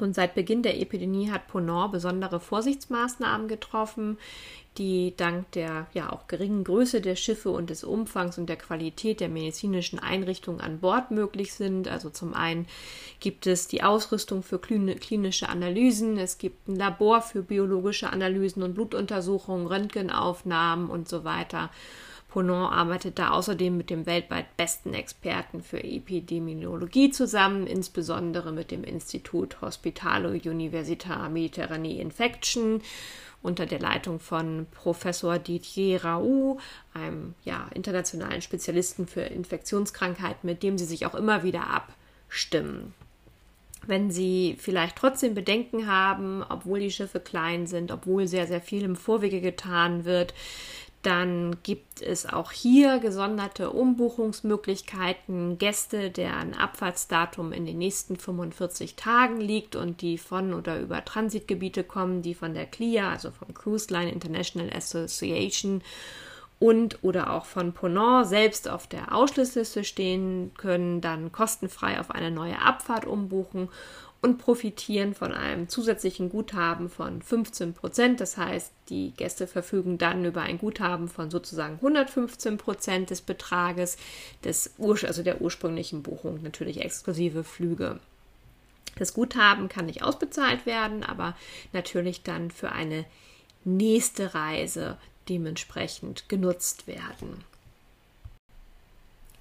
Und 0.00 0.14
seit 0.14 0.34
Beginn 0.34 0.62
der 0.62 0.80
Epidemie 0.80 1.30
hat 1.30 1.48
Ponant 1.48 1.92
besondere 1.92 2.40
Vorsichtsmaßnahmen 2.40 3.48
getroffen, 3.48 4.18
die 4.78 5.14
dank 5.16 5.50
der 5.52 5.88
ja 5.94 6.12
auch 6.12 6.28
geringen 6.28 6.62
Größe 6.64 7.00
der 7.00 7.16
Schiffe 7.16 7.50
und 7.50 7.70
des 7.70 7.82
Umfangs 7.82 8.38
und 8.38 8.48
der 8.48 8.56
Qualität 8.56 9.20
der 9.20 9.28
medizinischen 9.28 9.98
Einrichtungen 9.98 10.60
an 10.60 10.78
Bord 10.78 11.10
möglich 11.10 11.52
sind. 11.54 11.88
Also 11.88 12.08
zum 12.08 12.34
einen 12.34 12.66
gibt 13.18 13.46
es 13.46 13.66
die 13.66 13.82
Ausrüstung 13.82 14.42
für 14.42 14.58
klinische 14.58 15.48
Analysen, 15.48 16.18
es 16.18 16.38
gibt 16.38 16.68
ein 16.68 16.76
Labor 16.76 17.20
für 17.20 17.42
biologische 17.42 18.10
Analysen 18.10 18.62
und 18.62 18.74
Blutuntersuchungen, 18.74 19.66
Röntgenaufnahmen 19.66 20.88
und 20.88 21.08
so 21.08 21.24
weiter. 21.24 21.70
Ponant 22.30 22.72
arbeitet 22.72 23.18
da 23.18 23.30
außerdem 23.30 23.76
mit 23.76 23.90
dem 23.90 24.06
weltweit 24.06 24.56
besten 24.56 24.94
Experten 24.94 25.62
für 25.62 25.82
Epidemiologie 25.82 27.10
zusammen, 27.10 27.66
insbesondere 27.66 28.52
mit 28.52 28.70
dem 28.70 28.84
Institut 28.84 29.60
Hospitalo 29.60 30.30
Università 30.30 31.28
Mediterranee 31.28 32.00
Infection 32.00 32.80
unter 33.42 33.66
der 33.66 33.80
Leitung 33.80 34.20
von 34.20 34.66
Professor 34.70 35.38
Didier 35.38 36.04
Raoult, 36.04 36.60
einem 36.94 37.34
ja, 37.44 37.68
internationalen 37.74 38.42
Spezialisten 38.42 39.06
für 39.06 39.22
Infektionskrankheiten, 39.22 40.46
mit 40.46 40.62
dem 40.62 40.78
sie 40.78 40.84
sich 40.84 41.06
auch 41.06 41.14
immer 41.14 41.42
wieder 41.42 41.66
abstimmen. 41.68 42.94
Wenn 43.86 44.10
Sie 44.10 44.56
vielleicht 44.58 44.96
trotzdem 44.96 45.34
Bedenken 45.34 45.86
haben, 45.86 46.44
obwohl 46.46 46.80
die 46.80 46.90
Schiffe 46.90 47.18
klein 47.18 47.66
sind, 47.66 47.90
obwohl 47.90 48.26
sehr, 48.28 48.46
sehr 48.46 48.60
viel 48.60 48.82
im 48.82 48.94
Vorwege 48.94 49.40
getan 49.40 50.04
wird, 50.04 50.34
dann 51.02 51.56
gibt 51.62 52.02
es 52.02 52.26
auch 52.26 52.52
hier 52.52 52.98
gesonderte 52.98 53.70
Umbuchungsmöglichkeiten. 53.70 55.56
Gäste, 55.56 56.10
deren 56.10 56.52
Abfahrtsdatum 56.54 57.52
in 57.52 57.64
den 57.64 57.78
nächsten 57.78 58.16
45 58.16 58.96
Tagen 58.96 59.40
liegt 59.40 59.76
und 59.76 60.02
die 60.02 60.18
von 60.18 60.52
oder 60.52 60.78
über 60.78 61.02
Transitgebiete 61.04 61.84
kommen, 61.84 62.20
die 62.20 62.34
von 62.34 62.52
der 62.52 62.66
CLIA, 62.66 63.10
also 63.10 63.30
vom 63.30 63.54
Cruise 63.54 63.90
Line 63.90 64.12
International 64.12 64.70
Association 64.76 65.82
und 66.58 67.02
oder 67.02 67.32
auch 67.32 67.46
von 67.46 67.72
Ponant 67.72 68.26
selbst 68.26 68.68
auf 68.68 68.86
der 68.86 69.14
Ausschlussliste 69.14 69.82
stehen, 69.82 70.52
können 70.58 71.00
dann 71.00 71.32
kostenfrei 71.32 71.98
auf 71.98 72.10
eine 72.10 72.30
neue 72.30 72.60
Abfahrt 72.60 73.06
umbuchen 73.06 73.70
und 74.22 74.36
profitieren 74.38 75.14
von 75.14 75.32
einem 75.32 75.68
zusätzlichen 75.68 76.28
Guthaben 76.28 76.90
von 76.90 77.22
15 77.22 77.72
Prozent. 77.72 78.20
Das 78.20 78.36
heißt, 78.36 78.72
die 78.90 79.12
Gäste 79.16 79.46
verfügen 79.46 79.96
dann 79.96 80.24
über 80.24 80.42
ein 80.42 80.58
Guthaben 80.58 81.08
von 81.08 81.30
sozusagen 81.30 81.76
115 81.76 82.58
Prozent 82.58 83.10
des 83.10 83.22
Betrages, 83.22 83.96
des 84.44 84.74
Ur 84.76 84.98
also 85.04 85.22
der 85.22 85.40
ursprünglichen 85.40 86.02
Buchung, 86.02 86.42
natürlich 86.42 86.82
exklusive 86.82 87.44
Flüge. 87.44 87.98
Das 88.96 89.14
Guthaben 89.14 89.68
kann 89.68 89.86
nicht 89.86 90.02
ausbezahlt 90.02 90.66
werden, 90.66 91.02
aber 91.04 91.36
natürlich 91.72 92.22
dann 92.22 92.50
für 92.50 92.72
eine 92.72 93.06
nächste 93.64 94.34
Reise 94.34 94.98
dementsprechend 95.28 96.28
genutzt 96.28 96.86
werden 96.86 97.44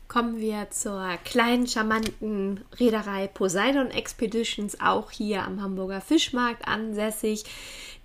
kommen 0.09 0.39
wir 0.39 0.69
zur 0.71 1.07
kleinen, 1.23 1.67
charmanten 1.67 2.65
Reederei 2.77 3.27
Poseidon 3.27 3.91
Expeditions, 3.91 4.81
auch 4.81 5.11
hier 5.11 5.43
am 5.43 5.61
Hamburger 5.61 6.01
Fischmarkt 6.01 6.67
ansässig, 6.67 7.45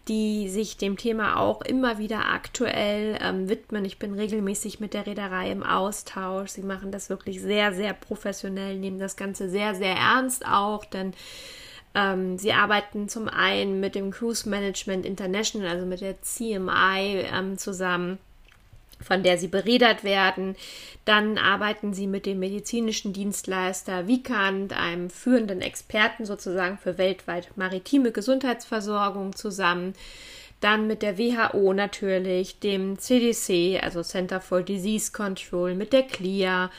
die 0.06 0.50
sich 0.50 0.76
dem 0.76 0.98
Thema 0.98 1.40
auch 1.40 1.62
immer 1.62 1.96
wieder 1.96 2.28
aktuell 2.30 3.18
ähm, 3.22 3.48
widmen. 3.48 3.86
Ich 3.86 3.98
bin 3.98 4.12
regelmäßig 4.12 4.78
mit 4.78 4.92
der 4.92 5.06
Reederei 5.06 5.50
im 5.50 5.62
Austausch. 5.62 6.50
Sie 6.50 6.62
machen 6.62 6.92
das 6.92 7.08
wirklich 7.08 7.40
sehr, 7.40 7.72
sehr 7.72 7.94
professionell, 7.94 8.78
nehmen 8.78 8.98
das 8.98 9.16
Ganze 9.16 9.48
sehr, 9.48 9.74
sehr 9.74 9.96
ernst 9.96 10.46
auch, 10.46 10.84
denn 10.84 11.14
ähm, 11.94 12.36
sie 12.36 12.52
arbeiten 12.52 13.08
zum 13.08 13.28
einen 13.28 13.80
mit 13.80 13.94
dem 13.94 14.10
Cruise 14.10 14.46
Management 14.46 15.06
International, 15.06 15.68
also 15.68 15.86
mit 15.86 16.02
der 16.02 16.20
CMI 16.20 17.24
ähm, 17.32 17.56
zusammen 17.56 18.18
von 19.04 19.22
der 19.22 19.38
sie 19.38 19.48
beredert 19.48 20.02
werden. 20.02 20.56
Dann 21.04 21.38
arbeiten 21.38 21.92
sie 21.92 22.06
mit 22.06 22.26
dem 22.26 22.38
medizinischen 22.38 23.12
Dienstleister 23.12 24.08
Vicant, 24.08 24.72
einem 24.72 25.10
führenden 25.10 25.60
Experten 25.60 26.24
sozusagen 26.24 26.78
für 26.78 26.98
weltweit 26.98 27.56
maritime 27.56 28.10
Gesundheitsversorgung 28.10 29.36
zusammen. 29.36 29.94
Dann 30.60 30.86
mit 30.86 31.02
der 31.02 31.18
WHO 31.18 31.74
natürlich, 31.74 32.58
dem 32.58 32.98
CDC, 32.98 33.82
also 33.82 34.02
Center 34.02 34.40
for 34.40 34.62
Disease 34.62 35.12
Control, 35.12 35.74
mit 35.74 35.92
der 35.92 36.04
CLIA 36.04 36.70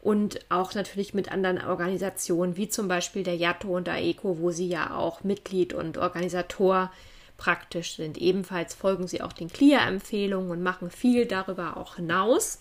und 0.00 0.40
auch 0.50 0.74
natürlich 0.74 1.14
mit 1.14 1.32
anderen 1.32 1.62
Organisationen, 1.62 2.56
wie 2.56 2.68
zum 2.68 2.88
Beispiel 2.88 3.22
der 3.22 3.36
JATO 3.36 3.76
und 3.76 3.88
AECO, 3.88 4.38
wo 4.38 4.50
sie 4.50 4.68
ja 4.68 4.96
auch 4.96 5.24
Mitglied 5.24 5.72
und 5.74 5.98
Organisator 5.98 6.90
praktisch 7.36 7.96
sind. 7.96 8.18
Ebenfalls 8.18 8.74
folgen 8.74 9.08
sie 9.08 9.22
auch 9.22 9.32
den 9.32 9.52
CLIA-Empfehlungen 9.52 10.50
und 10.50 10.62
machen 10.62 10.90
viel 10.90 11.26
darüber 11.26 11.76
auch 11.76 11.96
hinaus. 11.96 12.60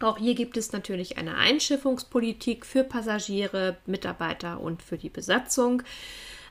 Auch 0.00 0.18
hier 0.18 0.34
gibt 0.34 0.56
es 0.56 0.72
natürlich 0.72 1.16
eine 1.16 1.36
Einschiffungspolitik 1.36 2.66
für 2.66 2.84
Passagiere, 2.84 3.76
Mitarbeiter 3.86 4.60
und 4.60 4.82
für 4.82 4.98
die 4.98 5.08
Besatzung 5.08 5.82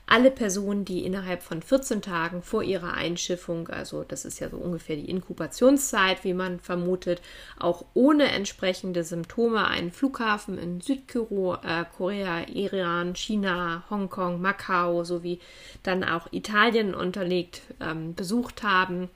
alle 0.06 0.30
Personen, 0.30 0.84
die 0.84 1.04
innerhalb 1.04 1.42
von 1.42 1.62
14 1.62 2.00
Tagen 2.00 2.42
vor 2.42 2.62
ihrer 2.62 2.94
Einschiffung, 2.94 3.68
also 3.68 4.04
das 4.04 4.24
ist 4.24 4.38
ja 4.38 4.48
so 4.48 4.56
ungefähr 4.56 4.94
die 4.94 5.10
Inkubationszeit, 5.10 6.22
wie 6.22 6.32
man 6.32 6.60
vermutet, 6.60 7.20
auch 7.58 7.84
ohne 7.92 8.30
entsprechende 8.30 9.02
Symptome 9.02 9.66
einen 9.66 9.90
Flughafen 9.90 10.58
in 10.58 10.80
Südkorea, 10.80 12.40
äh, 12.42 12.52
Iran, 12.52 13.16
China, 13.16 13.82
Hongkong, 13.90 14.40
Macau 14.40 15.02
sowie 15.02 15.40
dann 15.82 16.04
auch 16.04 16.32
Italien 16.32 16.94
unterlegt 16.94 17.62
ähm, 17.80 18.14
besucht 18.14 18.62
haben 18.62 19.10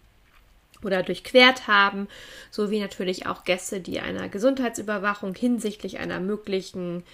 oder 0.83 1.05
durchquert 1.05 1.69
haben, 1.69 2.09
sowie 2.51 2.81
natürlich 2.81 3.27
auch 3.27 3.45
Gäste, 3.45 3.81
die 3.81 4.01
einer 4.01 4.29
Gesundheitsüberwachung 4.29 5.37
hinsichtlich 5.37 5.99
einer 5.99 6.19
möglichen 6.19 7.05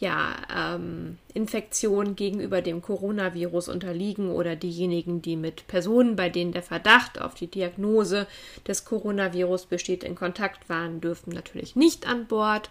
ja, 0.00 0.34
ähm, 0.56 1.18
Infektion 1.34 2.16
gegenüber 2.16 2.62
dem 2.62 2.80
Coronavirus 2.80 3.68
unterliegen 3.68 4.30
oder 4.30 4.56
diejenigen, 4.56 5.20
die 5.20 5.36
mit 5.36 5.66
Personen, 5.68 6.16
bei 6.16 6.30
denen 6.30 6.52
der 6.52 6.62
Verdacht 6.62 7.20
auf 7.20 7.34
die 7.34 7.48
Diagnose 7.48 8.26
des 8.66 8.86
Coronavirus 8.86 9.66
besteht, 9.66 10.02
in 10.02 10.14
Kontakt 10.14 10.70
waren, 10.70 11.02
dürfen 11.02 11.34
natürlich 11.34 11.76
nicht 11.76 12.08
an 12.08 12.26
Bord. 12.26 12.70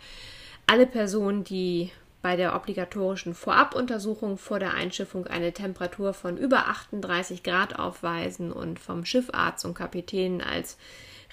Alle 0.65 0.87
Personen, 0.87 1.43
die 1.43 1.91
bei 2.23 2.35
der 2.35 2.55
obligatorischen 2.55 3.35
Vorabuntersuchung 3.35 4.39
vor 4.39 4.57
der 4.57 4.73
Einschiffung 4.73 5.27
eine 5.27 5.53
Temperatur 5.53 6.13
von 6.13 6.35
über 6.35 6.67
38 6.67 7.43
Grad 7.43 7.77
aufweisen 7.77 8.51
und 8.51 8.79
vom 8.79 9.05
Schiffarzt 9.05 9.65
und 9.65 9.75
Kapitän 9.75 10.41
als 10.41 10.77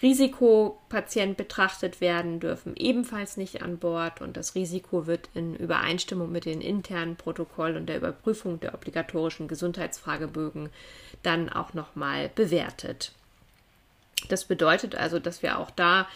Risikopatient 0.02 1.38
betrachtet 1.38 2.00
werden, 2.02 2.38
dürfen 2.38 2.76
ebenfalls 2.76 3.36
nicht 3.36 3.62
an 3.62 3.78
Bord 3.78 4.20
und 4.20 4.36
das 4.36 4.54
Risiko 4.54 5.06
wird 5.06 5.30
in 5.34 5.56
Übereinstimmung 5.56 6.30
mit 6.30 6.44
den 6.44 6.60
internen 6.60 7.16
Protokollen 7.16 7.76
und 7.76 7.86
der 7.86 7.96
Überprüfung 7.96 8.60
der 8.60 8.74
obligatorischen 8.74 9.48
Gesundheitsfragebögen 9.48 10.68
dann 11.22 11.48
auch 11.48 11.72
nochmal 11.72 12.30
bewertet. 12.34 13.12
Das 14.28 14.44
bedeutet 14.44 14.94
also, 14.94 15.18
dass 15.18 15.42
wir 15.42 15.58
auch 15.58 15.70
da 15.70 16.06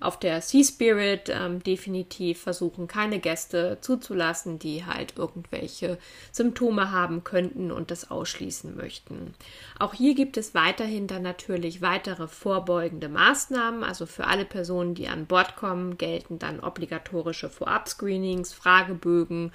auf 0.00 0.18
der 0.18 0.40
Sea 0.40 0.64
Spirit 0.64 1.28
ähm, 1.28 1.62
definitiv 1.62 2.40
versuchen, 2.40 2.88
keine 2.88 3.18
Gäste 3.18 3.78
zuzulassen, 3.80 4.58
die 4.58 4.84
halt 4.84 5.14
irgendwelche 5.16 5.98
Symptome 6.32 6.90
haben 6.90 7.22
könnten 7.22 7.70
und 7.70 7.90
das 7.90 8.10
ausschließen 8.10 8.76
möchten. 8.76 9.34
Auch 9.78 9.94
hier 9.94 10.14
gibt 10.14 10.36
es 10.36 10.54
weiterhin 10.54 11.06
dann 11.06 11.22
natürlich 11.22 11.82
weitere 11.82 12.28
vorbeugende 12.28 13.08
Maßnahmen. 13.08 13.84
Also 13.84 14.06
für 14.06 14.26
alle 14.26 14.44
Personen, 14.44 14.94
die 14.94 15.08
an 15.08 15.26
Bord 15.26 15.56
kommen, 15.56 15.98
gelten 15.98 16.38
dann 16.38 16.60
obligatorische 16.60 17.50
Vorab-Screenings, 17.50 18.52
Fragebögen, 18.52 19.52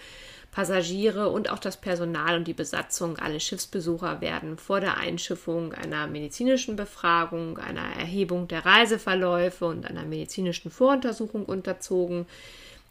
Passagiere 0.56 1.28
und 1.28 1.50
auch 1.50 1.60
das 1.60 1.76
Personal 1.76 2.38
und 2.38 2.48
die 2.48 2.54
Besatzung, 2.54 3.18
alle 3.18 3.42
Schiffsbesucher 3.42 4.22
werden 4.22 4.58
vor 4.58 4.80
der 4.80 4.96
Einschiffung 4.96 5.74
einer 5.74 6.08
medizinischen 6.08 6.78
Befragung, 6.78 7.58
einer 7.58 7.82
Erhebung 8.00 8.48
der 8.48 8.66
Reiseverläufe 8.66 9.66
und 9.66 9.86
einer 9.86 10.06
medizinischen 10.06 10.72
Voruntersuchung 10.72 11.44
unterzogen. 11.44 12.26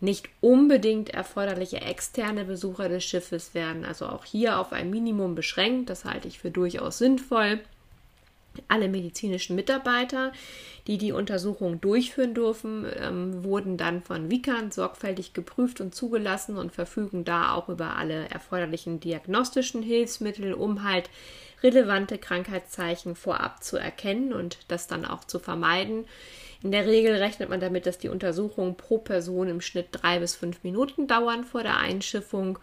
Nicht 0.00 0.28
unbedingt 0.42 1.08
erforderliche 1.08 1.80
externe 1.80 2.44
Besucher 2.44 2.90
des 2.90 3.02
Schiffes 3.02 3.54
werden 3.54 3.86
also 3.86 4.08
auch 4.08 4.26
hier 4.26 4.58
auf 4.58 4.74
ein 4.74 4.90
Minimum 4.90 5.34
beschränkt. 5.34 5.88
Das 5.88 6.04
halte 6.04 6.28
ich 6.28 6.38
für 6.38 6.50
durchaus 6.50 6.98
sinnvoll. 6.98 7.60
Alle 8.68 8.88
medizinischen 8.88 9.56
Mitarbeiter, 9.56 10.32
die 10.86 10.98
die 10.98 11.12
Untersuchung 11.12 11.80
durchführen 11.80 12.34
dürfen, 12.34 12.86
ähm, 12.98 13.44
wurden 13.44 13.76
dann 13.76 14.02
von 14.02 14.30
Wikan 14.30 14.70
sorgfältig 14.70 15.32
geprüft 15.32 15.80
und 15.80 15.94
zugelassen 15.94 16.56
und 16.56 16.72
verfügen 16.72 17.24
da 17.24 17.54
auch 17.54 17.68
über 17.68 17.96
alle 17.96 18.28
erforderlichen 18.28 19.00
diagnostischen 19.00 19.82
Hilfsmittel, 19.82 20.54
um 20.54 20.84
halt 20.84 21.10
relevante 21.62 22.18
Krankheitszeichen 22.18 23.16
vorab 23.16 23.64
zu 23.64 23.76
erkennen 23.76 24.32
und 24.32 24.58
das 24.68 24.86
dann 24.86 25.04
auch 25.04 25.24
zu 25.24 25.38
vermeiden. 25.38 26.04
In 26.62 26.72
der 26.72 26.86
Regel 26.86 27.14
rechnet 27.16 27.50
man 27.50 27.60
damit, 27.60 27.86
dass 27.86 27.98
die 27.98 28.08
Untersuchungen 28.08 28.76
pro 28.76 28.98
Person 28.98 29.48
im 29.48 29.60
Schnitt 29.60 29.88
drei 29.92 30.18
bis 30.18 30.34
fünf 30.34 30.62
Minuten 30.62 31.06
dauern 31.06 31.44
vor 31.44 31.62
der 31.62 31.78
Einschiffung 31.78 32.58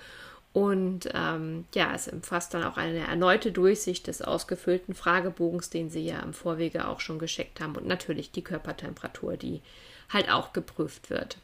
und 0.54 1.10
ähm, 1.14 1.66
ja, 1.74 1.94
es 1.96 2.10
umfasst 2.10 2.54
dann 2.54 2.64
auch 2.64 2.76
eine 2.76 3.08
erneute 3.08 3.54
Durchsicht 3.54 4.08
des 4.08 4.22
ausgefüllten 4.22 4.94
Fragebogens, 4.94 5.70
den 5.70 5.90
Sie 5.90 6.06
ja 6.06 6.20
im 6.20 6.34
Vorwege 6.34 6.88
auch 6.88 7.00
schon 7.00 7.20
gescheckt 7.20 7.62
haben. 7.62 7.76
Und 7.76 7.88
natürlich 7.88 8.32
die 8.32 8.44
Körpertemperatur, 8.44 9.38
die 9.38 9.62
halt 10.10 10.30
auch 10.30 10.52
geprüft 10.52 11.10
wird. 11.10 11.38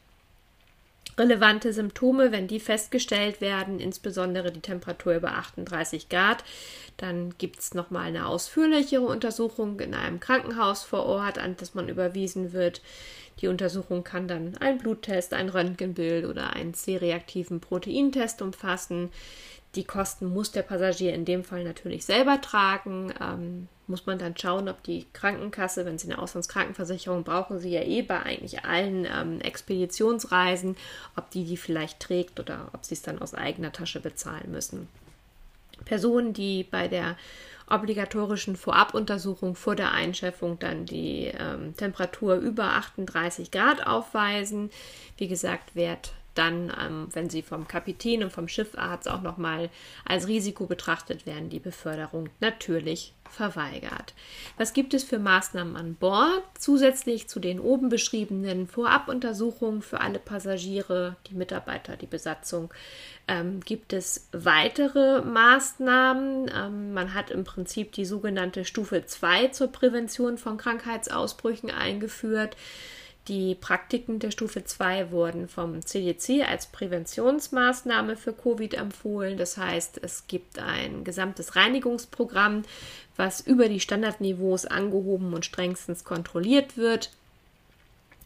Relevante 1.18 1.74
Symptome, 1.74 2.32
wenn 2.32 2.48
die 2.48 2.60
festgestellt 2.60 3.42
werden, 3.42 3.80
insbesondere 3.80 4.52
die 4.52 4.60
Temperatur 4.60 5.16
über 5.16 5.32
38 5.32 6.10
Grad, 6.10 6.44
dann 6.98 7.36
gibt 7.38 7.60
es 7.60 7.74
nochmal 7.74 8.08
eine 8.08 8.28
ausführlichere 8.28 9.02
Untersuchung 9.06 9.80
in 9.80 9.96
einem 9.96 10.20
Krankenhaus 10.20 10.84
vor 10.84 11.06
Ort, 11.06 11.40
an 11.40 11.56
das 11.58 11.74
man 11.74 11.90
überwiesen 11.90 12.54
wird. 12.54 12.82
Die 13.42 13.48
Untersuchung 13.48 14.04
kann 14.04 14.28
dann 14.28 14.58
ein 14.58 14.78
Bluttest, 14.78 15.34
ein 15.34 15.50
Röntgenbild 15.50 16.26
oder 16.26 16.54
einen 16.54 16.74
C-reaktiven 16.74 17.60
Proteintest 17.62 18.42
umfassen. 18.42 19.10
Die 19.78 19.84
Kosten 19.84 20.26
muss 20.34 20.52
der 20.52 20.64
Passagier 20.64 21.14
in 21.14 21.24
dem 21.24 21.44
Fall 21.44 21.64
natürlich 21.64 22.04
selber 22.04 22.42
tragen. 22.42 23.14
Ähm, 23.22 23.68
muss 23.86 24.08
man 24.08 24.18
dann 24.18 24.36
schauen, 24.36 24.70
ob 24.70 24.82
die 24.82 25.06
Krankenkasse, 25.14 25.86
wenn 25.86 26.00
Sie 26.00 26.12
eine 26.12 26.20
Auslandskrankenversicherung 26.20 27.24
brauchen, 27.24 27.60
Sie 27.60 27.70
ja 27.70 27.84
eh 27.84 28.02
bei 28.02 28.20
eigentlich 28.20 28.66
allen 28.66 29.06
ähm, 29.06 29.40
Expeditionsreisen, 29.40 30.76
ob 31.16 31.30
die 31.30 31.46
die 31.46 31.58
vielleicht 31.58 32.00
trägt 32.00 32.40
oder 32.40 32.70
ob 32.74 32.86
Sie 32.86 32.96
es 32.96 33.04
dann 33.04 33.20
aus 33.20 33.36
eigener 33.36 33.72
Tasche 33.72 34.00
bezahlen 34.00 34.52
müssen. 34.52 34.90
Personen, 35.86 36.34
die 36.34 36.64
bei 36.64 36.88
der 36.88 37.16
obligatorischen 37.70 38.56
Vorabuntersuchung 38.56 39.56
vor 39.56 39.76
der 39.76 39.92
Einschiffung 39.92 40.58
dann 40.58 40.88
die 40.88 41.32
ähm, 41.38 41.78
Temperatur 41.78 42.36
über 42.36 42.64
38 42.64 43.52
Grad 43.52 43.86
aufweisen. 43.86 44.72
Wie 45.18 45.28
gesagt, 45.28 45.76
Wert 45.76 46.14
dann, 46.38 46.72
ähm, 46.80 47.08
wenn 47.12 47.30
sie 47.30 47.42
vom 47.42 47.68
Kapitän 47.68 48.24
und 48.24 48.32
vom 48.32 48.48
Schiffarzt 48.48 49.10
auch 49.10 49.22
nochmal 49.22 49.70
als 50.06 50.28
Risiko 50.28 50.66
betrachtet 50.66 51.26
werden, 51.26 51.50
die 51.50 51.60
Beförderung 51.60 52.30
natürlich 52.40 53.14
verweigert. 53.30 54.14
Was 54.58 54.74
gibt 54.74 54.94
es 54.94 55.04
für 55.04 55.20
Maßnahmen 55.20 55.76
an 55.76 55.96
Bord? 55.96 56.44
Zusätzlich 56.58 57.28
zu 57.28 57.40
den 57.40 57.60
oben 57.60 57.90
beschriebenen 57.90 58.68
Vorabuntersuchungen 58.68 59.82
für 59.82 60.02
alle 60.02 60.20
Passagiere, 60.20 61.16
die 61.30 61.36
Mitarbeiter, 61.36 61.98
die 61.98 62.08
Besatzung, 62.08 62.74
ähm, 63.28 63.60
gibt 63.62 63.94
es 63.94 64.30
weitere 64.32 65.22
Maßnahmen. 65.22 66.50
Ähm, 66.54 66.94
man 66.94 67.14
hat 67.14 67.30
im 67.30 67.44
Prinzip 67.44 67.92
die 67.92 68.06
sogenannte 68.06 68.66
Stufe 68.66 69.06
2 69.06 69.50
zur 69.50 69.68
Prävention 69.68 70.38
von 70.38 70.58
Krankheitsausbrüchen 70.58 71.70
eingeführt. 71.70 72.56
Die 73.28 73.56
Praktiken 73.56 74.20
der 74.20 74.32
Stufe 74.32 74.64
2 74.64 75.12
wurden 75.12 75.50
vom 75.50 75.86
CDC 75.86 76.48
als 76.48 76.68
Präventionsmaßnahme 76.68 78.16
für 78.16 78.32
Covid 78.32 78.74
empfohlen. 78.74 79.38
Das 79.38 79.58
heißt, 79.58 80.00
es 80.02 80.28
gibt 80.28 80.60
ein 80.60 81.04
gesamtes 81.04 81.58
Reinigungsprogramm, 81.58 82.64
was 83.18 83.42
über 83.42 83.68
die 83.68 83.82
Standardniveaus 83.82 84.66
angehoben 84.66 85.34
und 85.34 85.46
strengstens 85.46 86.06
kontrolliert 86.06 86.78
wird. 86.78 87.12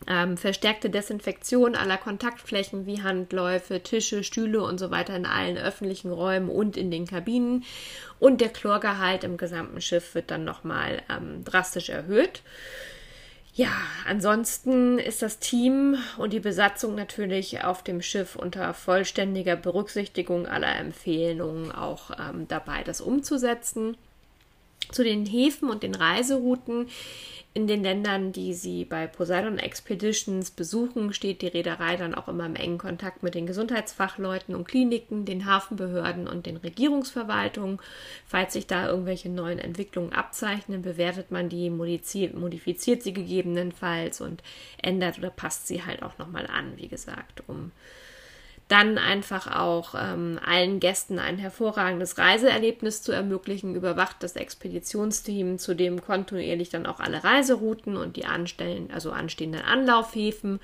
Ähm, 0.07 0.37
verstärkte 0.37 0.89
Desinfektion 0.89 1.75
aller 1.75 1.97
Kontaktflächen 1.97 2.85
wie 2.85 3.01
Handläufe, 3.01 3.81
Tische, 3.81 4.23
Stühle 4.23 4.63
und 4.63 4.79
so 4.79 4.91
weiter 4.91 5.15
in 5.15 5.25
allen 5.25 5.57
öffentlichen 5.57 6.11
Räumen 6.11 6.49
und 6.49 6.77
in 6.77 6.91
den 6.91 7.07
Kabinen. 7.07 7.63
Und 8.19 8.41
der 8.41 8.49
Chlorgehalt 8.49 9.23
im 9.23 9.37
gesamten 9.37 9.81
Schiff 9.81 10.13
wird 10.13 10.29
dann 10.29 10.43
nochmal 10.43 11.01
ähm, 11.09 11.43
drastisch 11.43 11.89
erhöht. 11.89 12.41
Ja, 13.53 13.71
ansonsten 14.07 14.97
ist 14.97 15.21
das 15.21 15.39
Team 15.39 15.97
und 16.17 16.31
die 16.31 16.39
Besatzung 16.39 16.95
natürlich 16.95 17.63
auf 17.63 17.83
dem 17.83 18.01
Schiff 18.01 18.37
unter 18.37 18.73
vollständiger 18.73 19.57
Berücksichtigung 19.57 20.47
aller 20.47 20.73
Empfehlungen 20.77 21.71
auch 21.71 22.11
ähm, 22.17 22.47
dabei, 22.47 22.83
das 22.83 23.01
umzusetzen. 23.01 23.97
Zu 24.89 25.03
den 25.03 25.25
Häfen 25.25 25.69
und 25.69 25.83
den 25.83 25.95
Reiserouten 25.95 26.87
In 27.53 27.67
den 27.67 27.83
Ländern, 27.83 28.31
die 28.31 28.53
sie 28.53 28.85
bei 28.85 29.07
Poseidon 29.07 29.59
Expeditions 29.59 30.51
besuchen, 30.51 31.11
steht 31.11 31.41
die 31.41 31.47
Reederei 31.47 31.97
dann 31.97 32.15
auch 32.15 32.29
immer 32.29 32.45
im 32.45 32.55
engen 32.55 32.77
Kontakt 32.77 33.23
mit 33.23 33.35
den 33.35 33.45
Gesundheitsfachleuten 33.45 34.55
und 34.55 34.65
Kliniken, 34.65 35.25
den 35.25 35.45
Hafenbehörden 35.45 36.29
und 36.29 36.45
den 36.45 36.55
Regierungsverwaltungen. 36.55 37.79
Falls 38.25 38.53
sich 38.53 38.67
da 38.67 38.87
irgendwelche 38.87 39.27
neuen 39.27 39.59
Entwicklungen 39.59 40.13
abzeichnen, 40.13 40.81
bewertet 40.81 41.31
man 41.31 41.49
die, 41.49 41.69
modifiziert 41.69 43.03
sie 43.03 43.11
gegebenenfalls 43.11 44.21
und 44.21 44.41
ändert 44.81 45.17
oder 45.17 45.29
passt 45.29 45.67
sie 45.67 45.83
halt 45.83 46.03
auch 46.03 46.17
nochmal 46.17 46.47
an, 46.47 46.77
wie 46.77 46.87
gesagt, 46.87 47.43
um 47.47 47.73
dann 48.71 48.97
einfach 48.97 49.47
auch 49.53 49.95
ähm, 49.97 50.39
allen 50.45 50.79
Gästen 50.79 51.19
ein 51.19 51.37
hervorragendes 51.37 52.17
Reiseerlebnis 52.17 53.01
zu 53.01 53.11
ermöglichen, 53.11 53.75
überwacht 53.75 54.23
das 54.23 54.37
Expeditionsteam 54.37 55.59
zudem 55.59 56.01
kontinuierlich 56.01 56.69
dann 56.69 56.85
auch 56.85 57.01
alle 57.01 57.21
Reiserouten 57.21 57.97
und 57.97 58.15
die 58.15 58.25
anstellen, 58.25 58.89
also 58.93 59.11
anstehenden 59.11 59.61
Anlaufhäfen, 59.61 60.61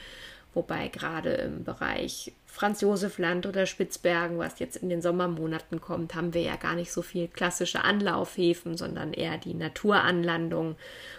wobei 0.53 0.87
gerade 0.87 1.31
im 1.31 1.65
Bereich 1.65 2.31
Franz 2.45 2.79
Josef 2.79 3.17
Land 3.17 3.45
oder 3.45 3.65
Spitzbergen, 3.65 4.37
was 4.37 4.59
jetzt 4.59 4.77
in 4.77 4.87
den 4.87 5.01
Sommermonaten 5.01 5.81
kommt, 5.81 6.15
haben 6.15 6.33
wir 6.33 6.41
ja 6.41 6.55
gar 6.55 6.75
nicht 6.75 6.93
so 6.93 7.01
viel 7.01 7.27
klassische 7.27 7.83
Anlaufhäfen, 7.83 8.77
sondern 8.77 9.11
eher 9.11 9.37
die 9.37 9.53
Naturanlandung. 9.53 10.77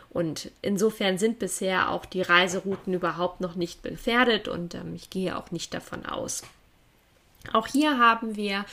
Und 0.09 0.51
insofern 0.63 1.19
sind 1.19 1.39
bisher 1.39 1.91
auch 1.91 2.07
die 2.07 2.23
Reiserouten 2.23 2.95
überhaupt 2.95 3.43
noch 3.43 3.57
nicht 3.57 3.83
gefährdet 3.83 4.49
und 4.49 4.75
ähm, 4.75 4.95
ich 4.95 5.11
gehe 5.11 5.37
auch 5.37 5.51
nicht 5.51 5.75
davon 5.75 6.07
aus. 6.07 6.43
Auch 7.53 7.67
hier 7.67 7.99
haben 7.99 8.37
wir 8.37 8.65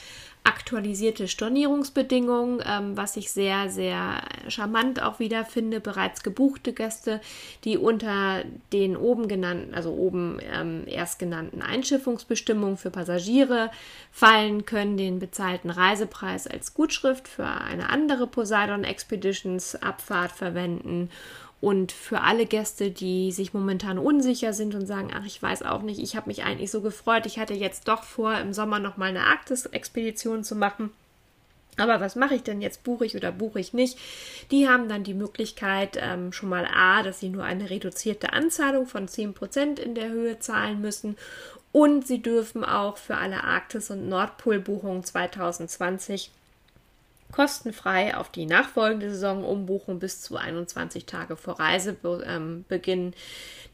aktualisierte 0.45 1.27
Stornierungsbedingungen, 1.27 2.63
ähm, 2.65 2.95
was 2.95 3.17
ich 3.17 3.31
sehr, 3.31 3.69
sehr 3.69 4.21
charmant 4.47 5.01
auch 5.01 5.19
wieder 5.19 5.43
finde. 5.43 5.79
Bereits 5.79 6.21
gebuchte 6.21 6.71
Gäste, 6.71 7.19
die 7.63 7.77
unter 7.77 8.43
den 8.71 8.95
oben 8.95 9.27
genannten, 9.27 9.73
also 9.73 9.91
oben 9.91 10.39
ähm, 10.53 10.83
erst 10.85 11.17
genannten 11.17 11.63
Einschiffungsbestimmungen 11.63 12.77
für 12.77 12.91
Passagiere 12.91 13.71
fallen, 14.11 14.65
können 14.65 14.97
den 14.97 15.17
bezahlten 15.17 15.71
Reisepreis 15.71 16.45
als 16.45 16.75
Gutschrift 16.75 17.27
für 17.27 17.47
eine 17.47 17.89
andere 17.89 18.27
Poseidon 18.27 18.83
Expeditions 18.83 19.75
Abfahrt 19.75 20.31
verwenden 20.31 21.09
und 21.61 21.91
für 21.91 22.21
alle 22.21 22.45
Gäste, 22.45 22.91
die 22.91 23.31
sich 23.31 23.53
momentan 23.53 23.97
unsicher 23.97 24.53
sind 24.53 24.75
und 24.75 24.85
sagen, 24.85 25.11
ach, 25.13 25.25
ich 25.25 25.41
weiß 25.41 25.63
auch 25.63 25.81
nicht, 25.81 25.99
ich 25.99 26.15
habe 26.15 26.27
mich 26.27 26.43
eigentlich 26.43 26.69
so 26.69 26.81
gefreut, 26.81 27.25
ich 27.25 27.39
hatte 27.39 27.53
jetzt 27.53 27.87
doch 27.87 28.03
vor, 28.03 28.37
im 28.37 28.53
Sommer 28.53 28.79
noch 28.79 28.97
mal 28.97 29.09
eine 29.09 29.25
Arktis-Expedition 29.25 30.43
zu 30.43 30.55
machen. 30.55 30.91
Aber 31.77 31.99
was 31.99 32.15
mache 32.15 32.35
ich 32.35 32.43
denn 32.43 32.61
jetzt? 32.61 32.83
Buche 32.83 33.05
ich 33.05 33.15
oder 33.15 33.31
buche 33.31 33.59
ich 33.59 33.73
nicht? 33.73 33.97
Die 34.51 34.69
haben 34.69 34.87
dann 34.87 35.03
die 35.03 35.13
Möglichkeit 35.13 35.97
ähm, 35.99 36.31
schon 36.31 36.49
mal 36.49 36.65
A, 36.73 37.03
dass 37.03 37.19
sie 37.19 37.29
nur 37.29 37.43
eine 37.43 37.69
reduzierte 37.69 38.33
Anzahlung 38.33 38.87
von 38.87 39.07
10% 39.07 39.79
in 39.79 39.95
der 39.95 40.09
Höhe 40.09 40.39
zahlen 40.39 40.79
müssen. 40.79 41.17
Und 41.71 42.07
sie 42.07 42.21
dürfen 42.21 42.63
auch 42.63 42.95
für 42.95 43.17
alle 43.17 43.43
Arktis- 43.43 43.91
und 43.91 44.07
Nordpol-Buchungen 44.07 45.03
2020 45.03 46.31
kostenfrei 47.31 48.15
auf 48.15 48.29
die 48.29 48.45
nachfolgende 48.45 49.09
Saison 49.09 49.43
umbuchen 49.43 49.99
bis 49.99 50.21
zu 50.21 50.38
21 50.38 51.05
Tage 51.05 51.35
vor 51.35 51.59
Reisebeginn. 51.59 53.13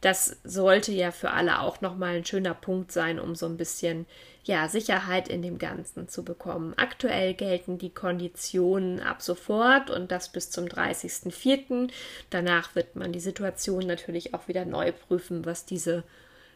Das 0.01 0.37
sollte 0.43 0.91
ja 0.91 1.11
für 1.11 1.31
alle 1.31 1.59
auch 1.59 1.81
nochmal 1.81 2.15
ein 2.15 2.25
schöner 2.25 2.53
Punkt 2.53 2.91
sein, 2.91 3.19
um 3.19 3.35
so 3.35 3.45
ein 3.45 3.57
bisschen 3.57 4.05
ja, 4.43 4.67
Sicherheit 4.67 5.27
in 5.27 5.43
dem 5.43 5.59
Ganzen 5.59 6.07
zu 6.07 6.23
bekommen. 6.23 6.73
Aktuell 6.77 7.35
gelten 7.35 7.77
die 7.77 7.93
Konditionen 7.93 8.99
ab 8.99 9.21
sofort 9.21 9.91
und 9.91 10.11
das 10.11 10.31
bis 10.31 10.49
zum 10.49 10.65
30.04. 10.65 11.91
Danach 12.31 12.73
wird 12.73 12.95
man 12.95 13.11
die 13.11 13.19
Situation 13.19 13.85
natürlich 13.85 14.33
auch 14.33 14.47
wieder 14.47 14.65
neu 14.65 14.91
prüfen, 14.91 15.45
was 15.45 15.65
diese 15.65 16.03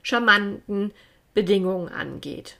charmanten 0.02 0.94
Bedingungen 1.36 1.90
angeht. 1.90 2.58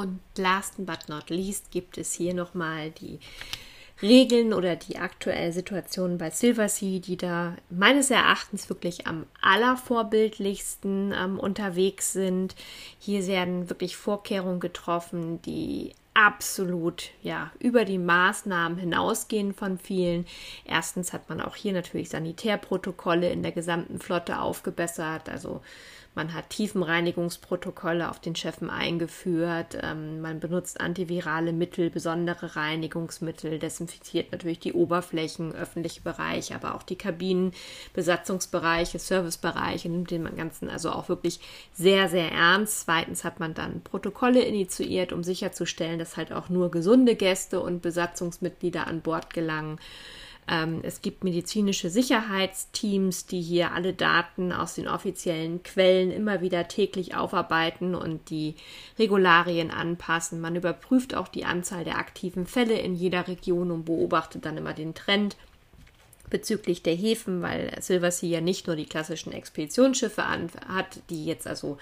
Und 0.00 0.18
last 0.38 0.74
but 0.78 1.10
not 1.10 1.28
least 1.28 1.70
gibt 1.70 1.98
es 1.98 2.14
hier 2.14 2.32
nochmal 2.32 2.90
die 2.90 3.18
Regeln 4.00 4.54
oder 4.54 4.76
die 4.76 4.96
aktuelle 4.96 5.52
Situation 5.52 6.16
bei 6.16 6.30
Silversea, 6.30 7.00
die 7.00 7.18
da 7.18 7.54
meines 7.68 8.10
Erachtens 8.10 8.70
wirklich 8.70 9.06
am 9.06 9.26
allervorbildlichsten 9.42 11.12
ähm, 11.14 11.38
unterwegs 11.38 12.14
sind. 12.14 12.54
Hier 12.98 13.26
werden 13.26 13.68
wirklich 13.68 13.98
Vorkehrungen 13.98 14.58
getroffen, 14.58 15.42
die 15.42 15.92
absolut 16.14 17.10
ja 17.22 17.52
über 17.58 17.84
die 17.84 17.98
Maßnahmen 17.98 18.78
hinausgehen 18.78 19.52
von 19.52 19.76
vielen. 19.76 20.24
Erstens 20.64 21.12
hat 21.12 21.28
man 21.28 21.42
auch 21.42 21.56
hier 21.56 21.74
natürlich 21.74 22.08
Sanitärprotokolle 22.08 23.30
in 23.30 23.42
der 23.42 23.52
gesamten 23.52 23.98
Flotte 23.98 24.40
aufgebessert, 24.40 25.28
also 25.28 25.60
man 26.14 26.34
hat 26.34 26.50
Tiefenreinigungsprotokolle 26.50 28.10
auf 28.10 28.18
den 28.18 28.34
Schiffen 28.34 28.68
eingeführt. 28.68 29.78
Ähm, 29.80 30.20
man 30.20 30.40
benutzt 30.40 30.80
antivirale 30.80 31.52
Mittel, 31.52 31.88
besondere 31.88 32.56
Reinigungsmittel, 32.56 33.60
desinfiziert 33.60 34.32
natürlich 34.32 34.58
die 34.58 34.72
Oberflächen, 34.72 35.54
öffentliche 35.54 36.00
Bereiche, 36.00 36.56
aber 36.56 36.74
auch 36.74 36.82
die 36.82 36.96
Kabinen, 36.96 37.52
Besatzungsbereiche, 37.94 38.98
Servicebereiche, 38.98 39.88
nimmt 39.88 40.10
den 40.10 40.24
Ganzen 40.36 40.68
also 40.68 40.90
auch 40.90 41.08
wirklich 41.08 41.38
sehr, 41.72 42.08
sehr 42.08 42.32
ernst. 42.32 42.80
Zweitens 42.80 43.22
hat 43.22 43.38
man 43.38 43.54
dann 43.54 43.82
Protokolle 43.82 44.42
initiiert, 44.42 45.12
um 45.12 45.22
sicherzustellen, 45.22 46.00
dass 46.00 46.16
halt 46.16 46.32
auch 46.32 46.48
nur 46.48 46.72
gesunde 46.72 47.14
Gäste 47.14 47.60
und 47.60 47.82
Besatzungsmitglieder 47.82 48.88
an 48.88 49.00
Bord 49.00 49.32
gelangen. 49.32 49.78
Ähm, 50.50 50.80
es 50.82 51.00
gibt 51.00 51.22
medizinische 51.22 51.90
Sicherheitsteams, 51.90 53.26
die 53.26 53.40
hier 53.40 53.72
alle 53.72 53.94
Daten 53.94 54.52
aus 54.52 54.74
den 54.74 54.88
offiziellen 54.88 55.62
Quellen 55.62 56.10
immer 56.10 56.40
wieder 56.40 56.66
täglich 56.66 57.14
aufarbeiten 57.14 57.94
und 57.94 58.30
die 58.30 58.56
Regularien 58.98 59.70
anpassen. 59.70 60.40
Man 60.40 60.56
überprüft 60.56 61.14
auch 61.14 61.28
die 61.28 61.44
Anzahl 61.44 61.84
der 61.84 61.98
aktiven 61.98 62.46
Fälle 62.46 62.74
in 62.74 62.96
jeder 62.96 63.28
Region 63.28 63.70
und 63.70 63.84
beobachtet 63.84 64.44
dann 64.44 64.56
immer 64.56 64.74
den 64.74 64.94
Trend 64.94 65.36
bezüglich 66.30 66.82
der 66.82 66.94
Häfen, 66.94 67.42
weil 67.42 67.76
Silversea 67.80 68.30
ja 68.30 68.40
nicht 68.40 68.66
nur 68.66 68.76
die 68.76 68.86
klassischen 68.86 69.32
Expeditionsschiffe 69.32 70.24
hat, 70.26 71.00
die 71.10 71.26
jetzt 71.26 71.46
also 71.46 71.78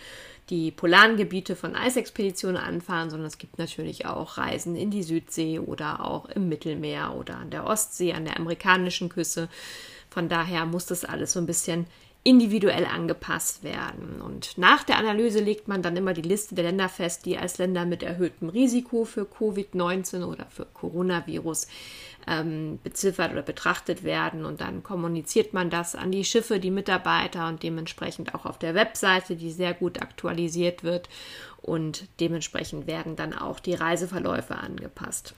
die 0.51 0.71
polaren 0.71 1.17
Gebiete 1.17 1.57
von 1.57 1.77
Eisexpeditionen 1.77 2.57
anfahren, 2.57 3.11
sondern 3.11 3.27
es 3.27 3.39
gibt 3.39 3.59
natürlich 3.59 4.07
auch 4.07 4.39
Reisen 4.39 4.77
in 4.77 4.91
die 4.91 5.03
Südsee 5.03 5.59
oder 5.59 6.05
auch 6.05 6.27
im 6.31 6.49
Mittelmeer 6.49 7.15
oder 7.15 7.37
an 7.37 7.51
der 7.51 7.67
Ostsee, 7.67 8.15
an 8.15 8.25
der 8.25 8.39
amerikanischen 8.39 9.11
Küste. 9.11 9.49
Von 10.11 10.29
daher 10.29 10.65
muss 10.65 10.87
das 10.87 11.05
alles 11.05 11.33
so 11.33 11.41
ein 11.41 11.47
bisschen 11.47 11.87
individuell 12.25 12.85
angepasst 12.85 13.63
werden. 13.63 14.21
Und 14.21 14.59
nach 14.59 14.83
der 14.85 14.99
Analyse 14.99 15.41
legt 15.41 15.69
man 15.69 15.83
dann 15.83 15.97
immer 15.97 16.15
die 16.15 16.23
Liste 16.23 16.55
der 16.55 16.65
Länder 16.65 16.89
fest, 16.89 17.25
die 17.27 17.39
als 17.39 17.59
Länder 17.59 17.87
mit 17.87 18.03
erhöhtem 18.03 18.49
Risiko 18.49 19.05
für 19.05 19.23
Covid-19 19.23 20.25
oder 20.25 20.47
für 20.51 20.67
Coronavirus 20.67 21.69
ähm, 22.29 22.79
beziffert 22.83 23.33
oder 23.33 23.43
betrachtet 23.43 24.05
werden. 24.05 24.45
Und 24.45 24.61
dann 24.61 24.83
kommuniziert 24.83 25.53
man 25.53 25.71
das 25.71 25.95
an 25.95 26.13
die 26.13 26.25
Schiffe, 26.25 26.61
die 26.61 26.71
Mitarbeiter 26.71 27.49
und 27.49 27.63
dementsprechend 27.63 28.35
auch 28.35 28.45
auf 28.45 28.59
der 28.59 28.75
Webseite, 28.75 29.37
die 29.37 29.51
sehr 29.51 29.75
gut 29.75 30.03
aktualisiert 30.03 30.85
wird. 30.85 31.09
Und 31.63 32.05
dementsprechend 32.21 32.87
werden 32.87 33.17
dann 33.17 33.33
auch 33.33 33.61
die 33.61 33.75
Reiseverläufe 33.75 34.57
angepasst. 34.57 35.35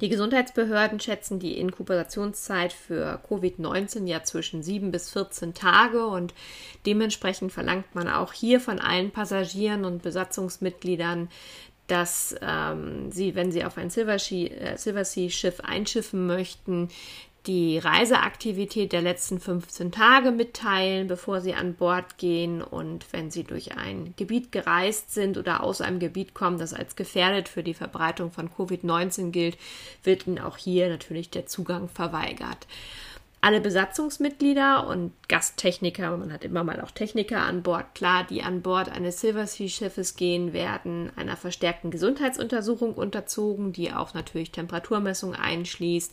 Die 0.00 0.10
Gesundheitsbehörden 0.10 1.00
schätzen 1.00 1.38
die 1.38 1.58
Inkubationszeit 1.58 2.74
für 2.74 3.18
Covid-19 3.30 4.06
ja 4.06 4.22
zwischen 4.22 4.62
7 4.62 4.90
bis 4.90 5.10
14 5.10 5.54
Tage 5.54 6.06
und 6.06 6.34
dementsprechend 6.84 7.50
verlangt 7.50 7.94
man 7.94 8.06
auch 8.06 8.34
hier 8.34 8.60
von 8.60 8.78
allen 8.78 9.10
Passagieren 9.10 9.86
und 9.86 10.02
Besatzungsmitgliedern, 10.02 11.30
dass 11.86 12.34
ähm, 12.40 13.10
sie, 13.10 13.34
wenn 13.34 13.52
sie 13.52 13.64
auf 13.64 13.78
ein 13.78 13.90
Silversea-Schiff 13.90 15.58
äh, 15.58 15.62
einschiffen 15.62 16.26
möchten, 16.26 16.88
die 17.46 17.78
Reiseaktivität 17.78 18.92
der 18.92 19.02
letzten 19.02 19.38
15 19.38 19.92
Tage 19.92 20.32
mitteilen, 20.32 21.06
bevor 21.06 21.40
sie 21.40 21.54
an 21.54 21.74
Bord 21.74 22.18
gehen. 22.18 22.60
Und 22.60 23.06
wenn 23.12 23.30
sie 23.30 23.44
durch 23.44 23.76
ein 23.76 24.14
Gebiet 24.16 24.50
gereist 24.50 25.14
sind 25.14 25.38
oder 25.38 25.62
aus 25.62 25.80
einem 25.80 26.00
Gebiet 26.00 26.34
kommen, 26.34 26.58
das 26.58 26.74
als 26.74 26.96
gefährdet 26.96 27.48
für 27.48 27.62
die 27.62 27.74
Verbreitung 27.74 28.32
von 28.32 28.50
Covid-19 28.50 29.30
gilt, 29.30 29.58
wird 30.02 30.26
ihnen 30.26 30.40
auch 30.40 30.56
hier 30.56 30.88
natürlich 30.88 31.30
der 31.30 31.46
Zugang 31.46 31.88
verweigert 31.88 32.66
alle 33.46 33.60
Besatzungsmitglieder 33.60 34.88
und 34.88 35.12
Gasttechniker, 35.28 36.16
man 36.16 36.32
hat 36.32 36.42
immer 36.42 36.64
mal 36.64 36.80
auch 36.80 36.90
Techniker 36.90 37.42
an 37.42 37.62
Bord, 37.62 37.94
klar, 37.94 38.26
die 38.28 38.42
an 38.42 38.60
Bord 38.60 38.88
eines 38.88 39.20
Silversea-Schiffes 39.20 40.16
gehen, 40.16 40.52
werden 40.52 41.12
einer 41.14 41.36
verstärkten 41.36 41.92
Gesundheitsuntersuchung 41.92 42.94
unterzogen, 42.94 43.72
die 43.72 43.92
auch 43.92 44.14
natürlich 44.14 44.50
Temperaturmessung 44.50 45.36
einschließt. 45.36 46.12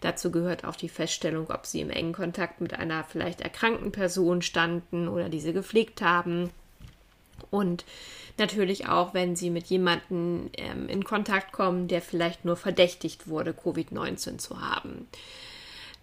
Dazu 0.00 0.32
gehört 0.32 0.64
auch 0.64 0.74
die 0.74 0.88
Feststellung, 0.88 1.50
ob 1.50 1.66
sie 1.66 1.82
im 1.82 1.90
engen 1.90 2.14
Kontakt 2.14 2.60
mit 2.60 2.74
einer 2.74 3.04
vielleicht 3.04 3.42
erkrankten 3.42 3.92
Person 3.92 4.42
standen 4.42 5.06
oder 5.06 5.28
diese 5.28 5.52
gepflegt 5.52 6.02
haben 6.02 6.50
Und 7.52 7.84
natürlich 8.38 8.88
auch, 8.88 9.14
wenn 9.14 9.36
sie 9.36 9.50
mit 9.50 9.66
jemandem 9.66 10.50
ähm, 10.58 10.88
in 10.88 11.04
Kontakt 11.04 11.52
kommen, 11.52 11.86
der 11.86 12.02
vielleicht 12.02 12.44
nur 12.44 12.56
verdächtigt 12.56 13.28
wurde, 13.28 13.52
Covid-19 13.52 14.38
zu 14.38 14.60
haben. 14.60 15.06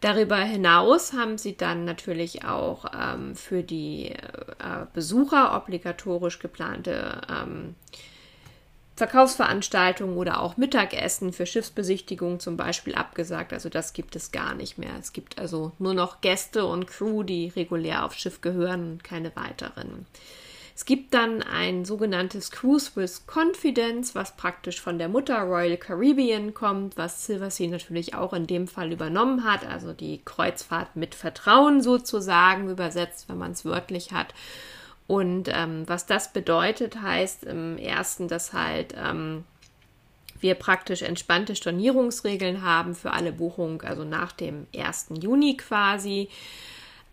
Darüber 0.01 0.37
hinaus 0.37 1.11
haben 1.11 1.37
sie 1.37 1.57
dann 1.57 1.83
natürlich 1.83 2.45
auch 2.45 2.85
ähm, 2.97 3.35
für 3.35 3.63
die 3.63 4.11
äh, 4.11 4.85
Besucher 4.93 5.55
obligatorisch 5.55 6.39
geplante 6.39 7.21
ähm, 7.29 7.75
Verkaufsveranstaltungen 8.95 10.17
oder 10.17 10.41
auch 10.41 10.57
Mittagessen 10.57 11.33
für 11.33 11.45
Schiffsbesichtigungen 11.45 12.39
zum 12.39 12.55
Beispiel 12.55 12.95
abgesagt. 12.95 13.51
Also 13.51 13.69
das 13.69 13.93
gibt 13.93 14.15
es 14.15 14.31
gar 14.31 14.55
nicht 14.55 14.77
mehr. 14.77 14.91
Es 14.99 15.13
gibt 15.13 15.37
also 15.37 15.73
nur 15.79 15.93
noch 15.93 16.21
Gäste 16.21 16.65
und 16.65 16.85
Crew, 16.87 17.23
die 17.23 17.47
regulär 17.55 18.05
aufs 18.05 18.19
Schiff 18.19 18.41
gehören 18.41 18.91
und 18.91 19.03
keine 19.03 19.33
weiteren. 19.35 20.05
Es 20.79 20.85
gibt 20.85 21.13
dann 21.13 21.43
ein 21.43 21.83
sogenanntes 21.83 22.51
Cruise 22.51 22.91
with 22.95 23.23
Confidence, 23.27 24.15
was 24.15 24.37
praktisch 24.37 24.79
von 24.79 24.97
der 24.97 25.09
Mutter 25.09 25.41
Royal 25.41 25.75
Caribbean 25.75 26.53
kommt, 26.53 26.95
was 26.95 27.25
Silversea 27.25 27.69
natürlich 27.69 28.13
auch 28.13 28.31
in 28.31 28.47
dem 28.47 28.65
Fall 28.65 28.93
übernommen 28.93 29.43
hat, 29.43 29.67
also 29.67 29.91
die 29.91 30.21
Kreuzfahrt 30.23 30.95
mit 30.95 31.15
Vertrauen 31.15 31.81
sozusagen 31.81 32.69
übersetzt, 32.69 33.27
wenn 33.27 33.37
man 33.37 33.51
es 33.51 33.65
wörtlich 33.65 34.13
hat. 34.13 34.33
Und 35.05 35.49
ähm, 35.51 35.83
was 35.85 36.05
das 36.05 36.31
bedeutet, 36.31 37.01
heißt 37.01 37.43
im 37.43 37.77
ersten, 37.77 38.29
dass 38.29 38.53
halt 38.53 38.95
ähm, 38.97 39.43
wir 40.39 40.55
praktisch 40.55 41.01
entspannte 41.01 41.57
Stornierungsregeln 41.57 42.63
haben 42.63 42.95
für 42.95 43.11
alle 43.11 43.33
Buchungen, 43.33 43.81
also 43.81 44.05
nach 44.05 44.31
dem 44.31 44.65
1. 44.73 45.07
Juni 45.19 45.57
quasi. 45.57 46.29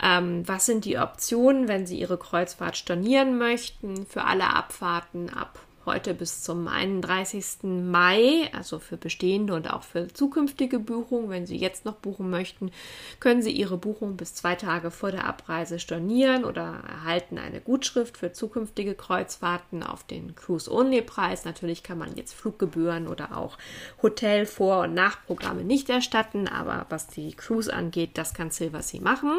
Ähm, 0.02 0.46
was 0.46 0.66
sind 0.66 0.84
die 0.84 0.98
Optionen, 0.98 1.68
wenn 1.68 1.86
Sie 1.86 1.98
Ihre 1.98 2.18
Kreuzfahrt 2.18 2.76
stornieren 2.76 3.38
möchten 3.38 4.06
für 4.06 4.24
alle 4.24 4.54
Abfahrten 4.54 5.30
ab 5.30 5.58
heute 5.86 6.14
bis 6.14 6.42
zum 6.42 6.68
31. 6.68 7.62
Mai, 7.62 8.50
also 8.52 8.78
für 8.78 8.96
bestehende 8.96 9.54
und 9.54 9.72
auch 9.72 9.84
für 9.84 10.08
zukünftige 10.08 10.78
Buchungen. 10.78 11.30
Wenn 11.30 11.46
Sie 11.46 11.56
jetzt 11.56 11.84
noch 11.84 11.94
buchen 11.94 12.28
möchten, 12.28 12.72
können 13.20 13.40
Sie 13.40 13.52
Ihre 13.52 13.78
Buchung 13.78 14.16
bis 14.16 14.34
zwei 14.34 14.56
Tage 14.56 14.90
vor 14.90 15.12
der 15.12 15.24
Abreise 15.24 15.78
stornieren 15.78 16.44
oder 16.44 16.82
erhalten 16.88 17.38
eine 17.38 17.60
Gutschrift 17.60 18.18
für 18.18 18.32
zukünftige 18.32 18.94
Kreuzfahrten 18.94 19.82
auf 19.82 20.04
den 20.04 20.34
Cruise-Only-Preis. 20.34 21.44
Natürlich 21.44 21.82
kann 21.82 21.98
man 21.98 22.16
jetzt 22.16 22.34
Fluggebühren 22.34 23.06
oder 23.06 23.36
auch 23.36 23.56
Hotel-Vor- 24.02 24.82
und 24.82 24.94
Nachprogramme 24.94 25.62
nicht 25.62 25.88
erstatten, 25.88 26.48
aber 26.48 26.86
was 26.90 27.06
die 27.06 27.34
Cruise 27.34 27.72
angeht, 27.72 28.18
das 28.18 28.34
kann 28.34 28.50
Silversea 28.50 29.00
machen. 29.00 29.38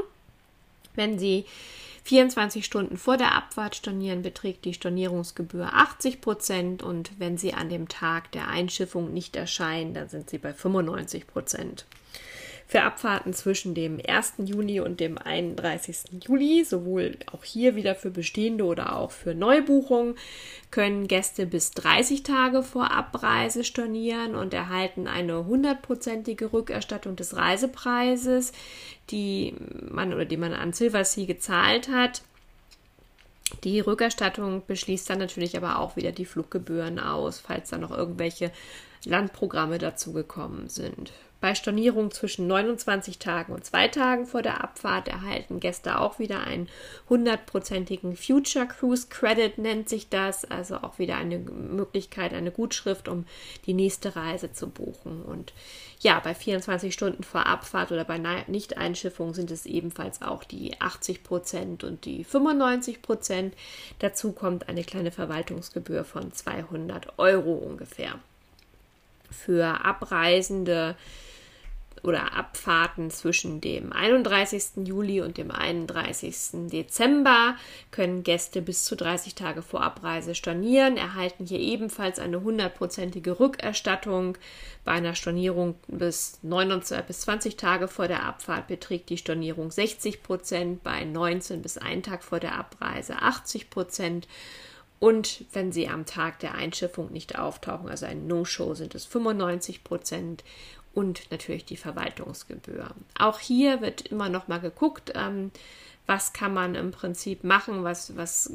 Wenn 0.98 1.18
Sie 1.18 1.46
24 2.04 2.66
Stunden 2.66 2.98
vor 2.98 3.18
der 3.18 3.36
Abfahrt 3.36 3.76
stornieren, 3.76 4.22
beträgt 4.22 4.66
die 4.66 4.74
Stornierungsgebühr 4.74 5.74
80 5.74 6.20
Prozent. 6.20 6.84
Und 6.84 7.12
wenn 7.20 7.38
Sie 7.38 7.54
an 7.54 7.70
dem 7.70 7.88
Tag 7.88 8.32
der 8.34 8.48
Einschiffung 8.48 9.14
nicht 9.14 9.36
erscheinen, 9.36 9.94
dann 9.94 10.10
sind 10.10 10.30
Sie 10.30 10.38
bei 10.38 10.54
95 10.54 11.28
Prozent 11.28 11.86
für 12.68 12.84
Abfahrten 12.84 13.34
zwischen 13.34 13.74
dem 13.74 14.02
1. 14.06 14.34
Juni 14.40 14.82
und 14.82 15.00
dem 15.00 15.18
31. 15.18 16.24
Juli, 16.28 16.66
sowohl 16.66 17.18
auch 17.32 17.46
hier 17.46 17.76
wieder 17.76 17.96
für 17.96 18.12
bestehende 18.12 18.66
oder 18.66 18.98
auch 18.98 19.12
für 19.12 19.34
Neubuchungen, 19.34 20.16
können 20.70 21.08
Gäste 21.08 21.46
bis 21.46 21.72
30 21.72 22.24
Tage 22.24 22.64
vor 22.64 22.92
Abreise 22.92 23.64
stornieren 23.64 24.36
und 24.36 24.54
erhalten 24.54 25.08
eine 25.08 25.46
hundertprozentige 25.46 26.52
Rückerstattung 26.52 27.16
des 27.16 27.38
Reisepreises, 27.38 28.52
die 29.12 29.56
man 29.90 30.14
oder 30.14 30.26
die 30.26 30.38
man 30.38 30.54
an 30.54 30.74
Silversea 30.74 31.26
gezahlt 31.26 31.88
hat. 31.88 32.22
Die 33.64 33.80
Rückerstattung 33.80 34.64
beschließt 34.68 35.10
dann 35.10 35.20
natürlich 35.20 35.56
aber 35.56 35.80
auch 35.80 35.96
wieder 35.96 36.12
die 36.12 36.26
Fluggebühren 36.26 37.00
aus, 37.00 37.40
falls 37.40 37.70
da 37.70 37.78
noch 37.78 37.92
irgendwelche 37.92 38.52
Landprogramme 39.06 39.78
dazugekommen 39.78 40.68
sind. 40.68 41.14
Bei 41.40 41.54
Stornierung 41.54 42.10
zwischen 42.10 42.48
29 42.48 43.20
Tagen 43.20 43.54
und 43.54 43.64
zwei 43.64 43.88
Tagen 43.88 44.26
vor 44.26 44.42
der 44.42 44.64
Abfahrt 44.64 45.08
erhalten 45.08 45.60
Gäste 45.60 46.00
auch 46.00 46.18
wieder 46.18 46.40
einen 46.40 46.68
hundertprozentigen 47.10 48.16
Future 48.16 48.66
Cruise 48.66 49.06
Credit, 49.08 49.60
nennt 49.60 49.88
sich 49.88 50.10
das. 50.10 50.46
Also 50.46 50.78
auch 50.78 50.98
wieder 50.98 51.16
eine 51.18 51.38
Möglichkeit, 51.38 52.34
eine 52.34 52.50
Gutschrift, 52.50 53.08
um 53.08 53.26
die 53.68 53.76
nächste 53.76 54.16
Reise 54.16 54.52
zu 54.52 54.68
buchen. 54.68 55.22
Und 55.22 55.54
ja, 56.00 56.20
bei 56.20 56.34
24 56.34 56.92
Stunden 56.92 57.24
vor 57.24 57.46
Abfahrt 57.46 57.92
oder 57.92 58.04
bei 58.04 58.18
Nicht-Einschiffung 58.48 59.36
sind 59.36 59.52
es 59.52 59.68
ebenfalls 59.68 60.24
auch 60.24 60.44
die 60.44 60.82
80 60.82 61.24
Prozent 61.24 61.84
und 61.84 62.06
die 62.06 62.24
95 62.24 63.04
Prozent. 63.04 63.54
Dazu 64.00 64.32
kommt 64.32 64.70
eine 64.70 64.84
kleine 64.84 65.12
Verwaltungsgebühr 65.12 66.04
von 66.04 66.34
200 66.34 67.20
Euro 67.20 67.54
ungefähr. 67.54 68.18
Für 69.30 69.86
Abreisende 69.86 70.96
oder 72.04 72.34
Abfahrten 72.36 73.12
zwischen 73.12 73.62
dem 73.62 73.92
31. 73.92 74.86
Juli 74.88 75.22
und 75.22 75.38
dem 75.38 75.52
31. 75.52 76.70
Dezember 76.70 77.56
können 77.92 78.24
Gäste 78.24 78.62
bis 78.62 78.86
zu 78.86 78.96
30 78.96 79.36
Tage 79.36 79.62
vor 79.62 79.82
Abreise 79.82 80.36
stornieren, 80.36 80.98
erhalten 80.98 81.46
hier 81.46 81.60
ebenfalls 81.60 82.20
eine 82.20 82.42
hundertprozentige 82.42 83.40
Rückerstattung. 83.40 84.38
Bei 84.84 84.94
einer 84.94 85.16
Stornierung 85.16 85.76
bis, 85.88 86.40
29, 86.44 87.06
bis 87.08 87.22
20 87.22 87.58
Tage 87.58 87.88
vor 87.88 88.08
der 88.08 88.24
Abfahrt 88.24 88.68
beträgt 88.68 89.10
die 89.10 89.18
Stornierung 89.18 89.72
60 89.72 90.24
Prozent, 90.24 90.84
bei 90.84 91.04
19 91.04 91.62
bis 91.62 91.78
1 91.78 92.08
Tag 92.08 92.24
vor 92.24 92.40
der 92.40 92.56
Abreise 92.56 93.22
80 93.22 93.70
Prozent. 93.70 94.28
Und 95.00 95.46
wenn 95.54 95.72
sie 95.72 95.88
am 95.88 96.06
Tag 96.06 96.40
der 96.40 96.56
Einschiffung 96.56 97.12
nicht 97.12 97.38
auftauchen, 97.38 97.88
also 97.88 98.06
ein 98.08 98.26
No-Show, 98.26 98.74
sind 98.74 98.96
es 98.96 99.06
95 99.06 99.84
Prozent 99.84 100.44
und 100.98 101.30
natürlich 101.30 101.64
die 101.64 101.78
Verwaltungsgebühr. 101.78 102.90
Auch 103.20 103.38
hier 103.38 103.82
wird 103.82 104.02
immer 104.08 104.30
noch 104.30 104.48
mal 104.48 104.60
geguckt, 104.60 105.14
ähm, 105.14 105.52
was 106.08 106.34
kann 106.34 106.56
man 106.56 106.74
im 106.74 106.90
Prinzip 106.90 107.44
machen, 107.44 107.84
was, 107.84 108.18
was, 108.18 108.52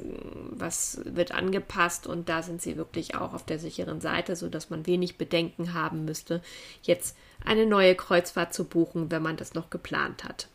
was 0.51 1.01
wird 1.05 1.31
angepasst 1.31 2.09
und 2.09 2.29
da 2.29 2.43
sind 2.43 2.61
sie 2.61 2.77
wirklich 2.77 3.15
auch 3.15 3.33
auf 3.33 3.47
der 3.47 3.61
sicheren 3.61 4.01
Seite, 4.01 4.35
sodass 4.35 4.71
man 4.71 4.89
wenig 4.89 5.19
Bedenken 5.19 5.73
haben 5.73 6.05
müsste, 6.05 6.43
jetzt 6.83 7.17
eine 7.45 7.65
neue 7.65 7.95
Kreuzfahrt 7.95 8.53
zu 8.53 8.65
buchen, 8.65 9.13
wenn 9.13 9.23
man 9.23 9.37
das 9.37 9.55
noch 9.55 9.71
geplant 9.71 10.25
hat. 10.25 10.49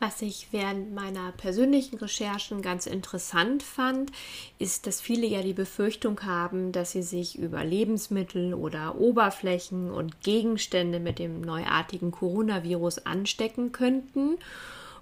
Was 0.00 0.22
ich 0.22 0.48
während 0.52 0.94
meiner 0.94 1.32
persönlichen 1.32 1.96
Recherchen 1.98 2.62
ganz 2.62 2.86
interessant 2.86 3.64
fand, 3.64 4.12
ist, 4.60 4.86
dass 4.86 5.00
viele 5.00 5.26
ja 5.26 5.42
die 5.42 5.54
Befürchtung 5.54 6.20
haben, 6.22 6.70
dass 6.70 6.92
sie 6.92 7.02
sich 7.02 7.36
über 7.36 7.64
Lebensmittel 7.64 8.54
oder 8.54 9.00
Oberflächen 9.00 9.90
und 9.90 10.20
Gegenstände 10.20 11.00
mit 11.00 11.18
dem 11.18 11.40
neuartigen 11.40 12.12
Coronavirus 12.12 13.06
anstecken 13.06 13.72
könnten 13.72 14.38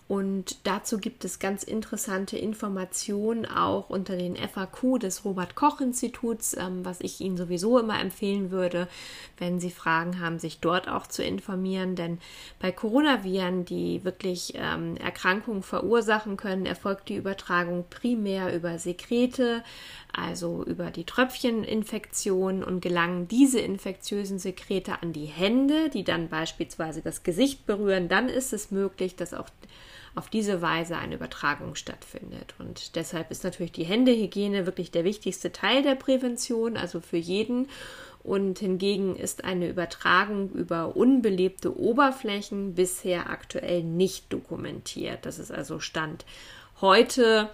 und 0.09 0.59
dazu 0.65 0.99
gibt 0.99 1.25
es 1.25 1.41
ganz 1.41 1.65
interessante 1.65 2.39
Informationen 2.39 3.45
auch 3.45 3.91
unter 3.91 4.17
den 4.17 4.37
FAQ 4.37 5.01
des 5.01 5.25
Robert 5.25 5.57
Koch 5.57 5.81
Instituts, 5.81 6.57
ähm, 6.57 6.85
was 6.85 7.01
ich 7.01 7.21
Ihnen 7.21 7.37
sowieso 7.37 7.81
immer 7.81 8.01
empfehlen 8.01 8.53
würde, 8.53 8.87
wenn 9.39 9.59
Sie 9.59 9.71
Fragen 9.71 10.21
haben, 10.21 10.39
sich 10.39 10.61
dort 10.61 10.89
auch 10.89 11.09
zu 11.09 11.25
informieren. 11.25 11.97
Denn 11.97 12.19
bei 12.61 12.71
Coronaviren, 12.71 13.65
die 13.65 14.05
wirklich 14.05 14.53
ähm, 14.55 14.97
Erkrankungen 14.97 15.65
verursachen 15.65 16.37
können, 16.37 16.67
erfolgt 16.67 17.09
die 17.09 17.17
Übertragung 17.17 17.85
primär 17.91 18.55
über 18.55 18.79
Sekrete, 18.79 19.65
also 20.13 20.63
über 20.63 20.93
die 20.93 21.05
Tröpfcheninfektion 21.05 22.63
und 22.63 22.81
gelangen 22.81 23.27
diese 23.27 23.59
infektiösen 23.59 24.39
Sekrete 24.39 25.03
an 25.03 25.13
die 25.13 25.27
Hände, 25.27 25.91
die 25.91 26.05
dann 26.05 26.29
beispielsweise 26.29 27.03
das 27.03 27.25
Gesicht 27.25 27.67
berühren, 27.67 28.09
dann 28.09 28.29
ist 28.29 28.53
es 28.53 28.71
möglich, 28.71 29.17
dass 29.17 29.35
auch 29.35 29.49
auf 30.17 30.29
diese 30.29 30.63
Weise 30.63 30.97
eine 30.97 31.15
Übertragung 31.15 31.75
stattfindet. 31.75 32.55
Und 32.59 32.97
deshalb 32.97 33.31
ist 33.31 33.45
natürlich 33.45 33.73
die 33.73 33.85
Händehygiene 33.85 34.67
wirklich 34.67 34.91
der 34.91 35.05
wichtigste 35.05 35.53
Teil 35.53 35.83
der 35.83 35.95
Prävention, 35.95 36.77
also 36.77 37.01
für 37.01 37.19
jeden. 37.19 37.69
Und 38.25 38.59
hingegen 38.59 39.15
ist 39.15 39.45
eine 39.45 39.69
Übertragung 39.69 40.51
über 40.51 40.97
unbelebte 40.97 41.79
Oberflächen 41.79 42.75
bisher 42.75 43.31
aktuell 43.31 43.85
nicht 43.85 44.33
dokumentiert. 44.33 45.25
Das 45.27 45.39
ist 45.39 45.53
also 45.53 45.79
Stand 45.79 46.25
heute 46.81 47.51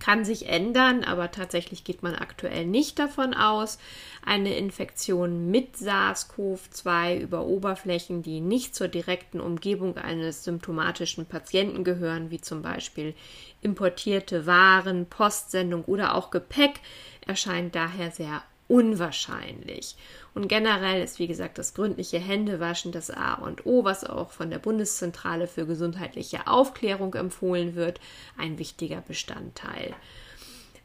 kann 0.00 0.24
sich 0.24 0.48
ändern, 0.48 1.04
aber 1.04 1.30
tatsächlich 1.30 1.84
geht 1.84 2.02
man 2.02 2.14
aktuell 2.14 2.66
nicht 2.66 2.98
davon 2.98 3.34
aus. 3.34 3.78
Eine 4.24 4.56
Infektion 4.56 5.50
mit 5.50 5.76
SARS-CoV-2 5.76 7.20
über 7.20 7.46
Oberflächen, 7.46 8.22
die 8.22 8.40
nicht 8.40 8.74
zur 8.74 8.88
direkten 8.88 9.40
Umgebung 9.40 9.96
eines 9.96 10.44
symptomatischen 10.44 11.26
Patienten 11.26 11.84
gehören, 11.84 12.30
wie 12.30 12.40
zum 12.40 12.62
Beispiel 12.62 13.14
importierte 13.60 14.46
Waren, 14.46 15.06
Postsendung 15.06 15.84
oder 15.84 16.14
auch 16.14 16.30
Gepäck, 16.30 16.80
erscheint 17.26 17.74
daher 17.74 18.10
sehr 18.10 18.42
unwahrscheinlich. 18.68 19.96
Und 20.34 20.48
generell 20.48 21.02
ist, 21.02 21.18
wie 21.18 21.26
gesagt, 21.26 21.58
das 21.58 21.74
gründliche 21.74 22.18
Händewaschen 22.18 22.92
das 22.92 23.10
A 23.10 23.34
und 23.34 23.66
O, 23.66 23.84
was 23.84 24.04
auch 24.04 24.30
von 24.30 24.50
der 24.50 24.58
Bundeszentrale 24.58 25.48
für 25.48 25.66
gesundheitliche 25.66 26.46
Aufklärung 26.46 27.14
empfohlen 27.14 27.74
wird, 27.74 27.98
ein 28.36 28.58
wichtiger 28.58 29.00
Bestandteil 29.00 29.94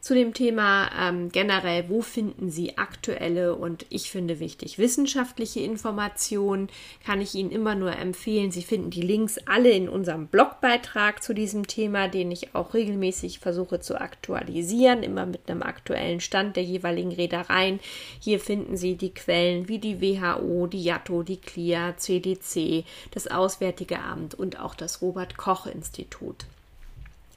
zu 0.04 0.12
dem 0.12 0.34
Thema 0.34 0.90
ähm, 1.00 1.32
generell, 1.32 1.88
wo 1.88 2.02
finden 2.02 2.50
Sie 2.50 2.76
aktuelle 2.76 3.54
und 3.54 3.86
ich 3.88 4.10
finde 4.10 4.38
wichtig 4.38 4.76
wissenschaftliche 4.76 5.60
Informationen, 5.60 6.68
kann 7.06 7.22
ich 7.22 7.34
Ihnen 7.34 7.50
immer 7.50 7.74
nur 7.74 7.96
empfehlen. 7.96 8.50
Sie 8.50 8.62
finden 8.62 8.90
die 8.90 9.00
Links 9.00 9.38
alle 9.46 9.70
in 9.70 9.88
unserem 9.88 10.26
Blogbeitrag 10.26 11.22
zu 11.22 11.32
diesem 11.32 11.66
Thema, 11.66 12.08
den 12.08 12.30
ich 12.30 12.54
auch 12.54 12.74
regelmäßig 12.74 13.38
versuche 13.38 13.80
zu 13.80 13.98
aktualisieren, 13.98 15.02
immer 15.02 15.24
mit 15.24 15.48
einem 15.48 15.62
aktuellen 15.62 16.20
Stand 16.20 16.56
der 16.56 16.64
jeweiligen 16.64 17.12
Reedereien. 17.12 17.80
Hier 18.20 18.40
finden 18.40 18.76
Sie 18.76 18.96
die 18.96 19.14
Quellen 19.14 19.68
wie 19.68 19.78
die 19.78 20.02
WHO, 20.02 20.66
die 20.66 20.84
JATO, 20.84 21.22
die 21.22 21.38
CLIA, 21.38 21.96
CDC, 21.96 22.84
das 23.12 23.26
Auswärtige 23.26 24.00
Amt 24.00 24.34
und 24.34 24.60
auch 24.60 24.74
das 24.74 25.00
Robert 25.00 25.38
Koch 25.38 25.64
Institut. 25.66 26.44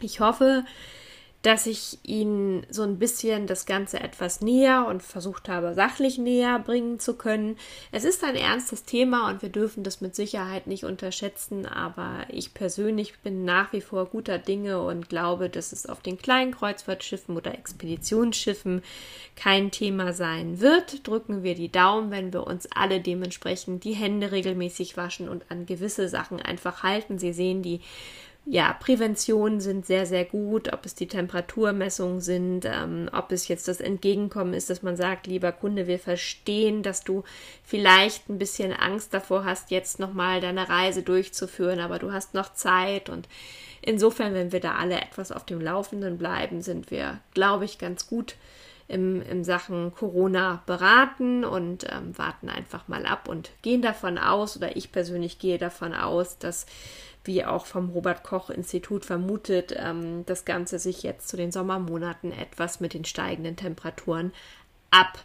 Ich 0.02 0.20
hoffe, 0.20 0.66
dass 1.44 1.68
ich 1.68 2.00
Ihnen 2.04 2.66
so 2.70 2.82
ein 2.82 2.98
bisschen 2.98 3.46
das 3.46 3.66
Ganze 3.66 4.00
etwas 4.00 4.42
näher 4.42 4.86
und 4.88 5.04
versucht 5.04 5.48
habe, 5.50 5.76
sachlich 5.76 6.18
näher 6.18 6.60
bringen 6.60 7.00
zu 7.00 7.16
können. 7.16 7.58
Es 7.92 8.04
ist 8.04 8.24
ein 8.24 8.36
ernstes 8.36 8.84
Thema 8.84 9.30
und 9.30 9.44
wir 9.44 9.50
dürfen 9.50 9.84
das 9.84 10.02
mit 10.02 10.16
Sicherheit 10.16 10.66
nicht 10.66 10.84
unterschätzen, 10.84 11.66
aber 11.66 12.26
ich 12.30 12.54
persönlich 12.54 13.20
bin 13.20 13.46
nach 13.46 13.72
wie 13.72 13.82
vor 13.82 14.08
guter 14.08 14.40
Dinge 14.40 14.82
und 14.82 15.10
glaube, 15.10 15.50
dass 15.50 15.72
es 15.72 15.86
auf 15.86 16.02
den 16.02 16.18
kleinen 16.18 16.52
Kreuzfahrtschiffen 16.52 17.38
oder 17.38 17.54
Expeditionsschiffen 17.54 18.82
kein 19.36 19.70
Thema 19.70 20.14
sein 20.14 20.60
wird. 20.60 21.08
Drücken 21.08 21.44
wir 21.44 21.54
die 21.54 21.72
Daumen, 21.72 22.10
wenn 22.10 22.34
wir 22.34 22.48
uns 22.48 22.68
alle 22.74 23.00
dementsprechend 23.00 23.84
die 23.84 23.94
Hände 23.94 24.32
regelmäßig 24.32 24.98
waschen 24.98 25.30
und 25.30 25.46
an 25.50 25.68
gewisse 25.68 26.10
Sachen 26.10 26.42
einfach 26.42 26.82
halten. 26.82 27.20
Sie 27.20 27.32
sehen 27.32 27.62
die 27.62 27.82
ja, 28.50 28.72
Präventionen 28.72 29.60
sind 29.60 29.86
sehr, 29.86 30.06
sehr 30.06 30.24
gut, 30.24 30.72
ob 30.72 30.86
es 30.86 30.96
die 30.96 31.08
Temperaturmessungen 31.08 32.22
sind, 32.22 32.64
ähm, 32.64 33.10
ob 33.12 33.34
es 33.34 33.50
jetzt 33.50 33.68
das 33.68 33.82
Entgegenkommen 33.82 34.54
ist, 34.54 34.70
dass 34.70 34.82
man 34.82 34.96
sagt, 34.96 35.28
lieber 35.28 35.52
Kunde, 35.52 35.86
wir 35.86 36.00
verstehen, 36.00 36.82
dass 36.82 37.04
du 37.04 37.24
vielleicht 37.64 38.30
ein 38.30 38.38
bisschen 38.38 38.72
Angst 38.72 39.14
davor 39.14 39.44
hast, 39.44 39.70
jetzt 39.70 40.00
nochmal 40.00 40.40
deine 40.40 40.70
Reise 40.70 41.04
durchzuführen, 41.04 41.82
aber 41.82 42.00
du 42.00 42.14
hast 42.14 42.34
noch 42.36 42.54
Zeit. 42.54 43.10
Und 43.10 43.28
insofern, 43.82 44.34
wenn 44.34 44.54
wir 44.54 44.62
da 44.62 44.76
alle 44.76 45.02
etwas 45.02 45.34
auf 45.34 45.46
dem 45.46 45.60
Laufenden 45.60 46.18
bleiben, 46.18 46.62
sind 46.62 46.90
wir, 46.90 47.20
glaube 47.34 47.66
ich, 47.66 47.78
ganz 47.78 48.08
gut 48.08 48.36
im, 48.88 49.22
in 49.24 49.44
Sachen 49.44 49.94
Corona 49.94 50.64
beraten 50.66 51.44
und 51.44 51.84
ähm, 51.92 52.18
warten 52.18 52.48
einfach 52.48 52.88
mal 52.88 53.06
ab 53.06 53.28
und 53.28 53.52
gehen 53.62 53.82
davon 53.82 54.18
aus, 54.18 54.56
oder 54.56 54.78
ich 54.78 54.94
persönlich 54.94 55.38
gehe 55.38 55.58
davon 55.58 55.94
aus, 55.94 56.38
dass 56.38 56.66
wie 57.28 57.46
auch 57.46 57.66
vom 57.66 57.90
Robert 57.90 58.24
Koch 58.24 58.50
Institut 58.50 59.06
vermutet, 59.06 59.76
ähm, 59.78 60.26
das 60.26 60.46
Ganze 60.46 60.80
sich 60.80 61.04
jetzt 61.04 61.28
zu 61.28 61.38
den 61.38 61.52
Sommermonaten 61.52 62.32
etwas 62.32 62.80
mit 62.80 62.94
den 62.94 63.06
steigenden 63.06 63.56
Temperaturen 63.56 64.34
ab 64.90 65.20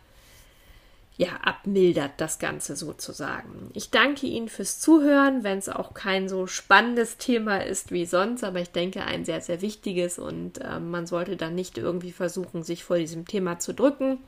ja, 1.16 1.36
abmildert 1.42 2.12
das 2.16 2.38
Ganze 2.38 2.74
sozusagen. 2.74 3.70
Ich 3.74 3.90
danke 3.90 4.26
Ihnen 4.26 4.48
fürs 4.48 4.80
Zuhören, 4.80 5.44
wenn 5.44 5.58
es 5.58 5.68
auch 5.68 5.92
kein 5.92 6.28
so 6.28 6.46
spannendes 6.46 7.18
Thema 7.18 7.58
ist 7.58 7.92
wie 7.92 8.06
sonst, 8.06 8.42
aber 8.44 8.60
ich 8.60 8.70
denke 8.70 9.04
ein 9.04 9.24
sehr, 9.24 9.40
sehr 9.40 9.60
wichtiges 9.60 10.18
und 10.18 10.58
äh, 10.58 10.80
man 10.80 11.06
sollte 11.06 11.36
dann 11.36 11.54
nicht 11.54 11.76
irgendwie 11.76 12.12
versuchen, 12.12 12.62
sich 12.62 12.84
vor 12.84 12.96
diesem 12.96 13.26
Thema 13.26 13.58
zu 13.58 13.74
drücken. 13.74 14.18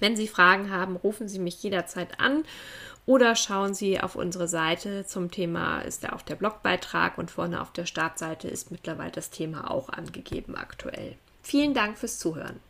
Wenn 0.00 0.16
Sie 0.16 0.28
Fragen 0.28 0.70
haben, 0.70 0.96
rufen 0.96 1.28
Sie 1.28 1.38
mich 1.38 1.62
jederzeit 1.62 2.20
an 2.20 2.44
oder 3.06 3.36
schauen 3.36 3.74
Sie 3.74 4.00
auf 4.00 4.16
unsere 4.16 4.48
Seite. 4.48 5.04
Zum 5.06 5.30
Thema 5.30 5.80
ist 5.80 6.04
da 6.04 6.10
auch 6.10 6.22
der 6.22 6.36
Blogbeitrag 6.36 7.18
und 7.18 7.30
vorne 7.30 7.60
auf 7.60 7.72
der 7.72 7.84
Startseite 7.86 8.48
ist 8.48 8.70
mittlerweile 8.70 9.12
das 9.12 9.30
Thema 9.30 9.70
auch 9.70 9.90
angegeben 9.90 10.56
aktuell. 10.56 11.16
Vielen 11.42 11.74
Dank 11.74 11.98
fürs 11.98 12.18
Zuhören. 12.18 12.60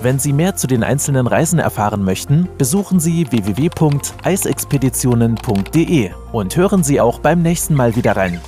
Wenn 0.00 0.20
Sie 0.20 0.32
mehr 0.32 0.54
zu 0.54 0.68
den 0.68 0.84
einzelnen 0.84 1.26
Reisen 1.26 1.58
erfahren 1.58 2.04
möchten, 2.04 2.48
besuchen 2.56 3.00
Sie 3.00 3.32
www.eisexpeditionen.de 3.32 6.10
und 6.30 6.56
hören 6.56 6.84
Sie 6.84 7.00
auch 7.00 7.18
beim 7.18 7.42
nächsten 7.42 7.74
Mal 7.74 7.96
wieder 7.96 8.14
rein. 8.14 8.40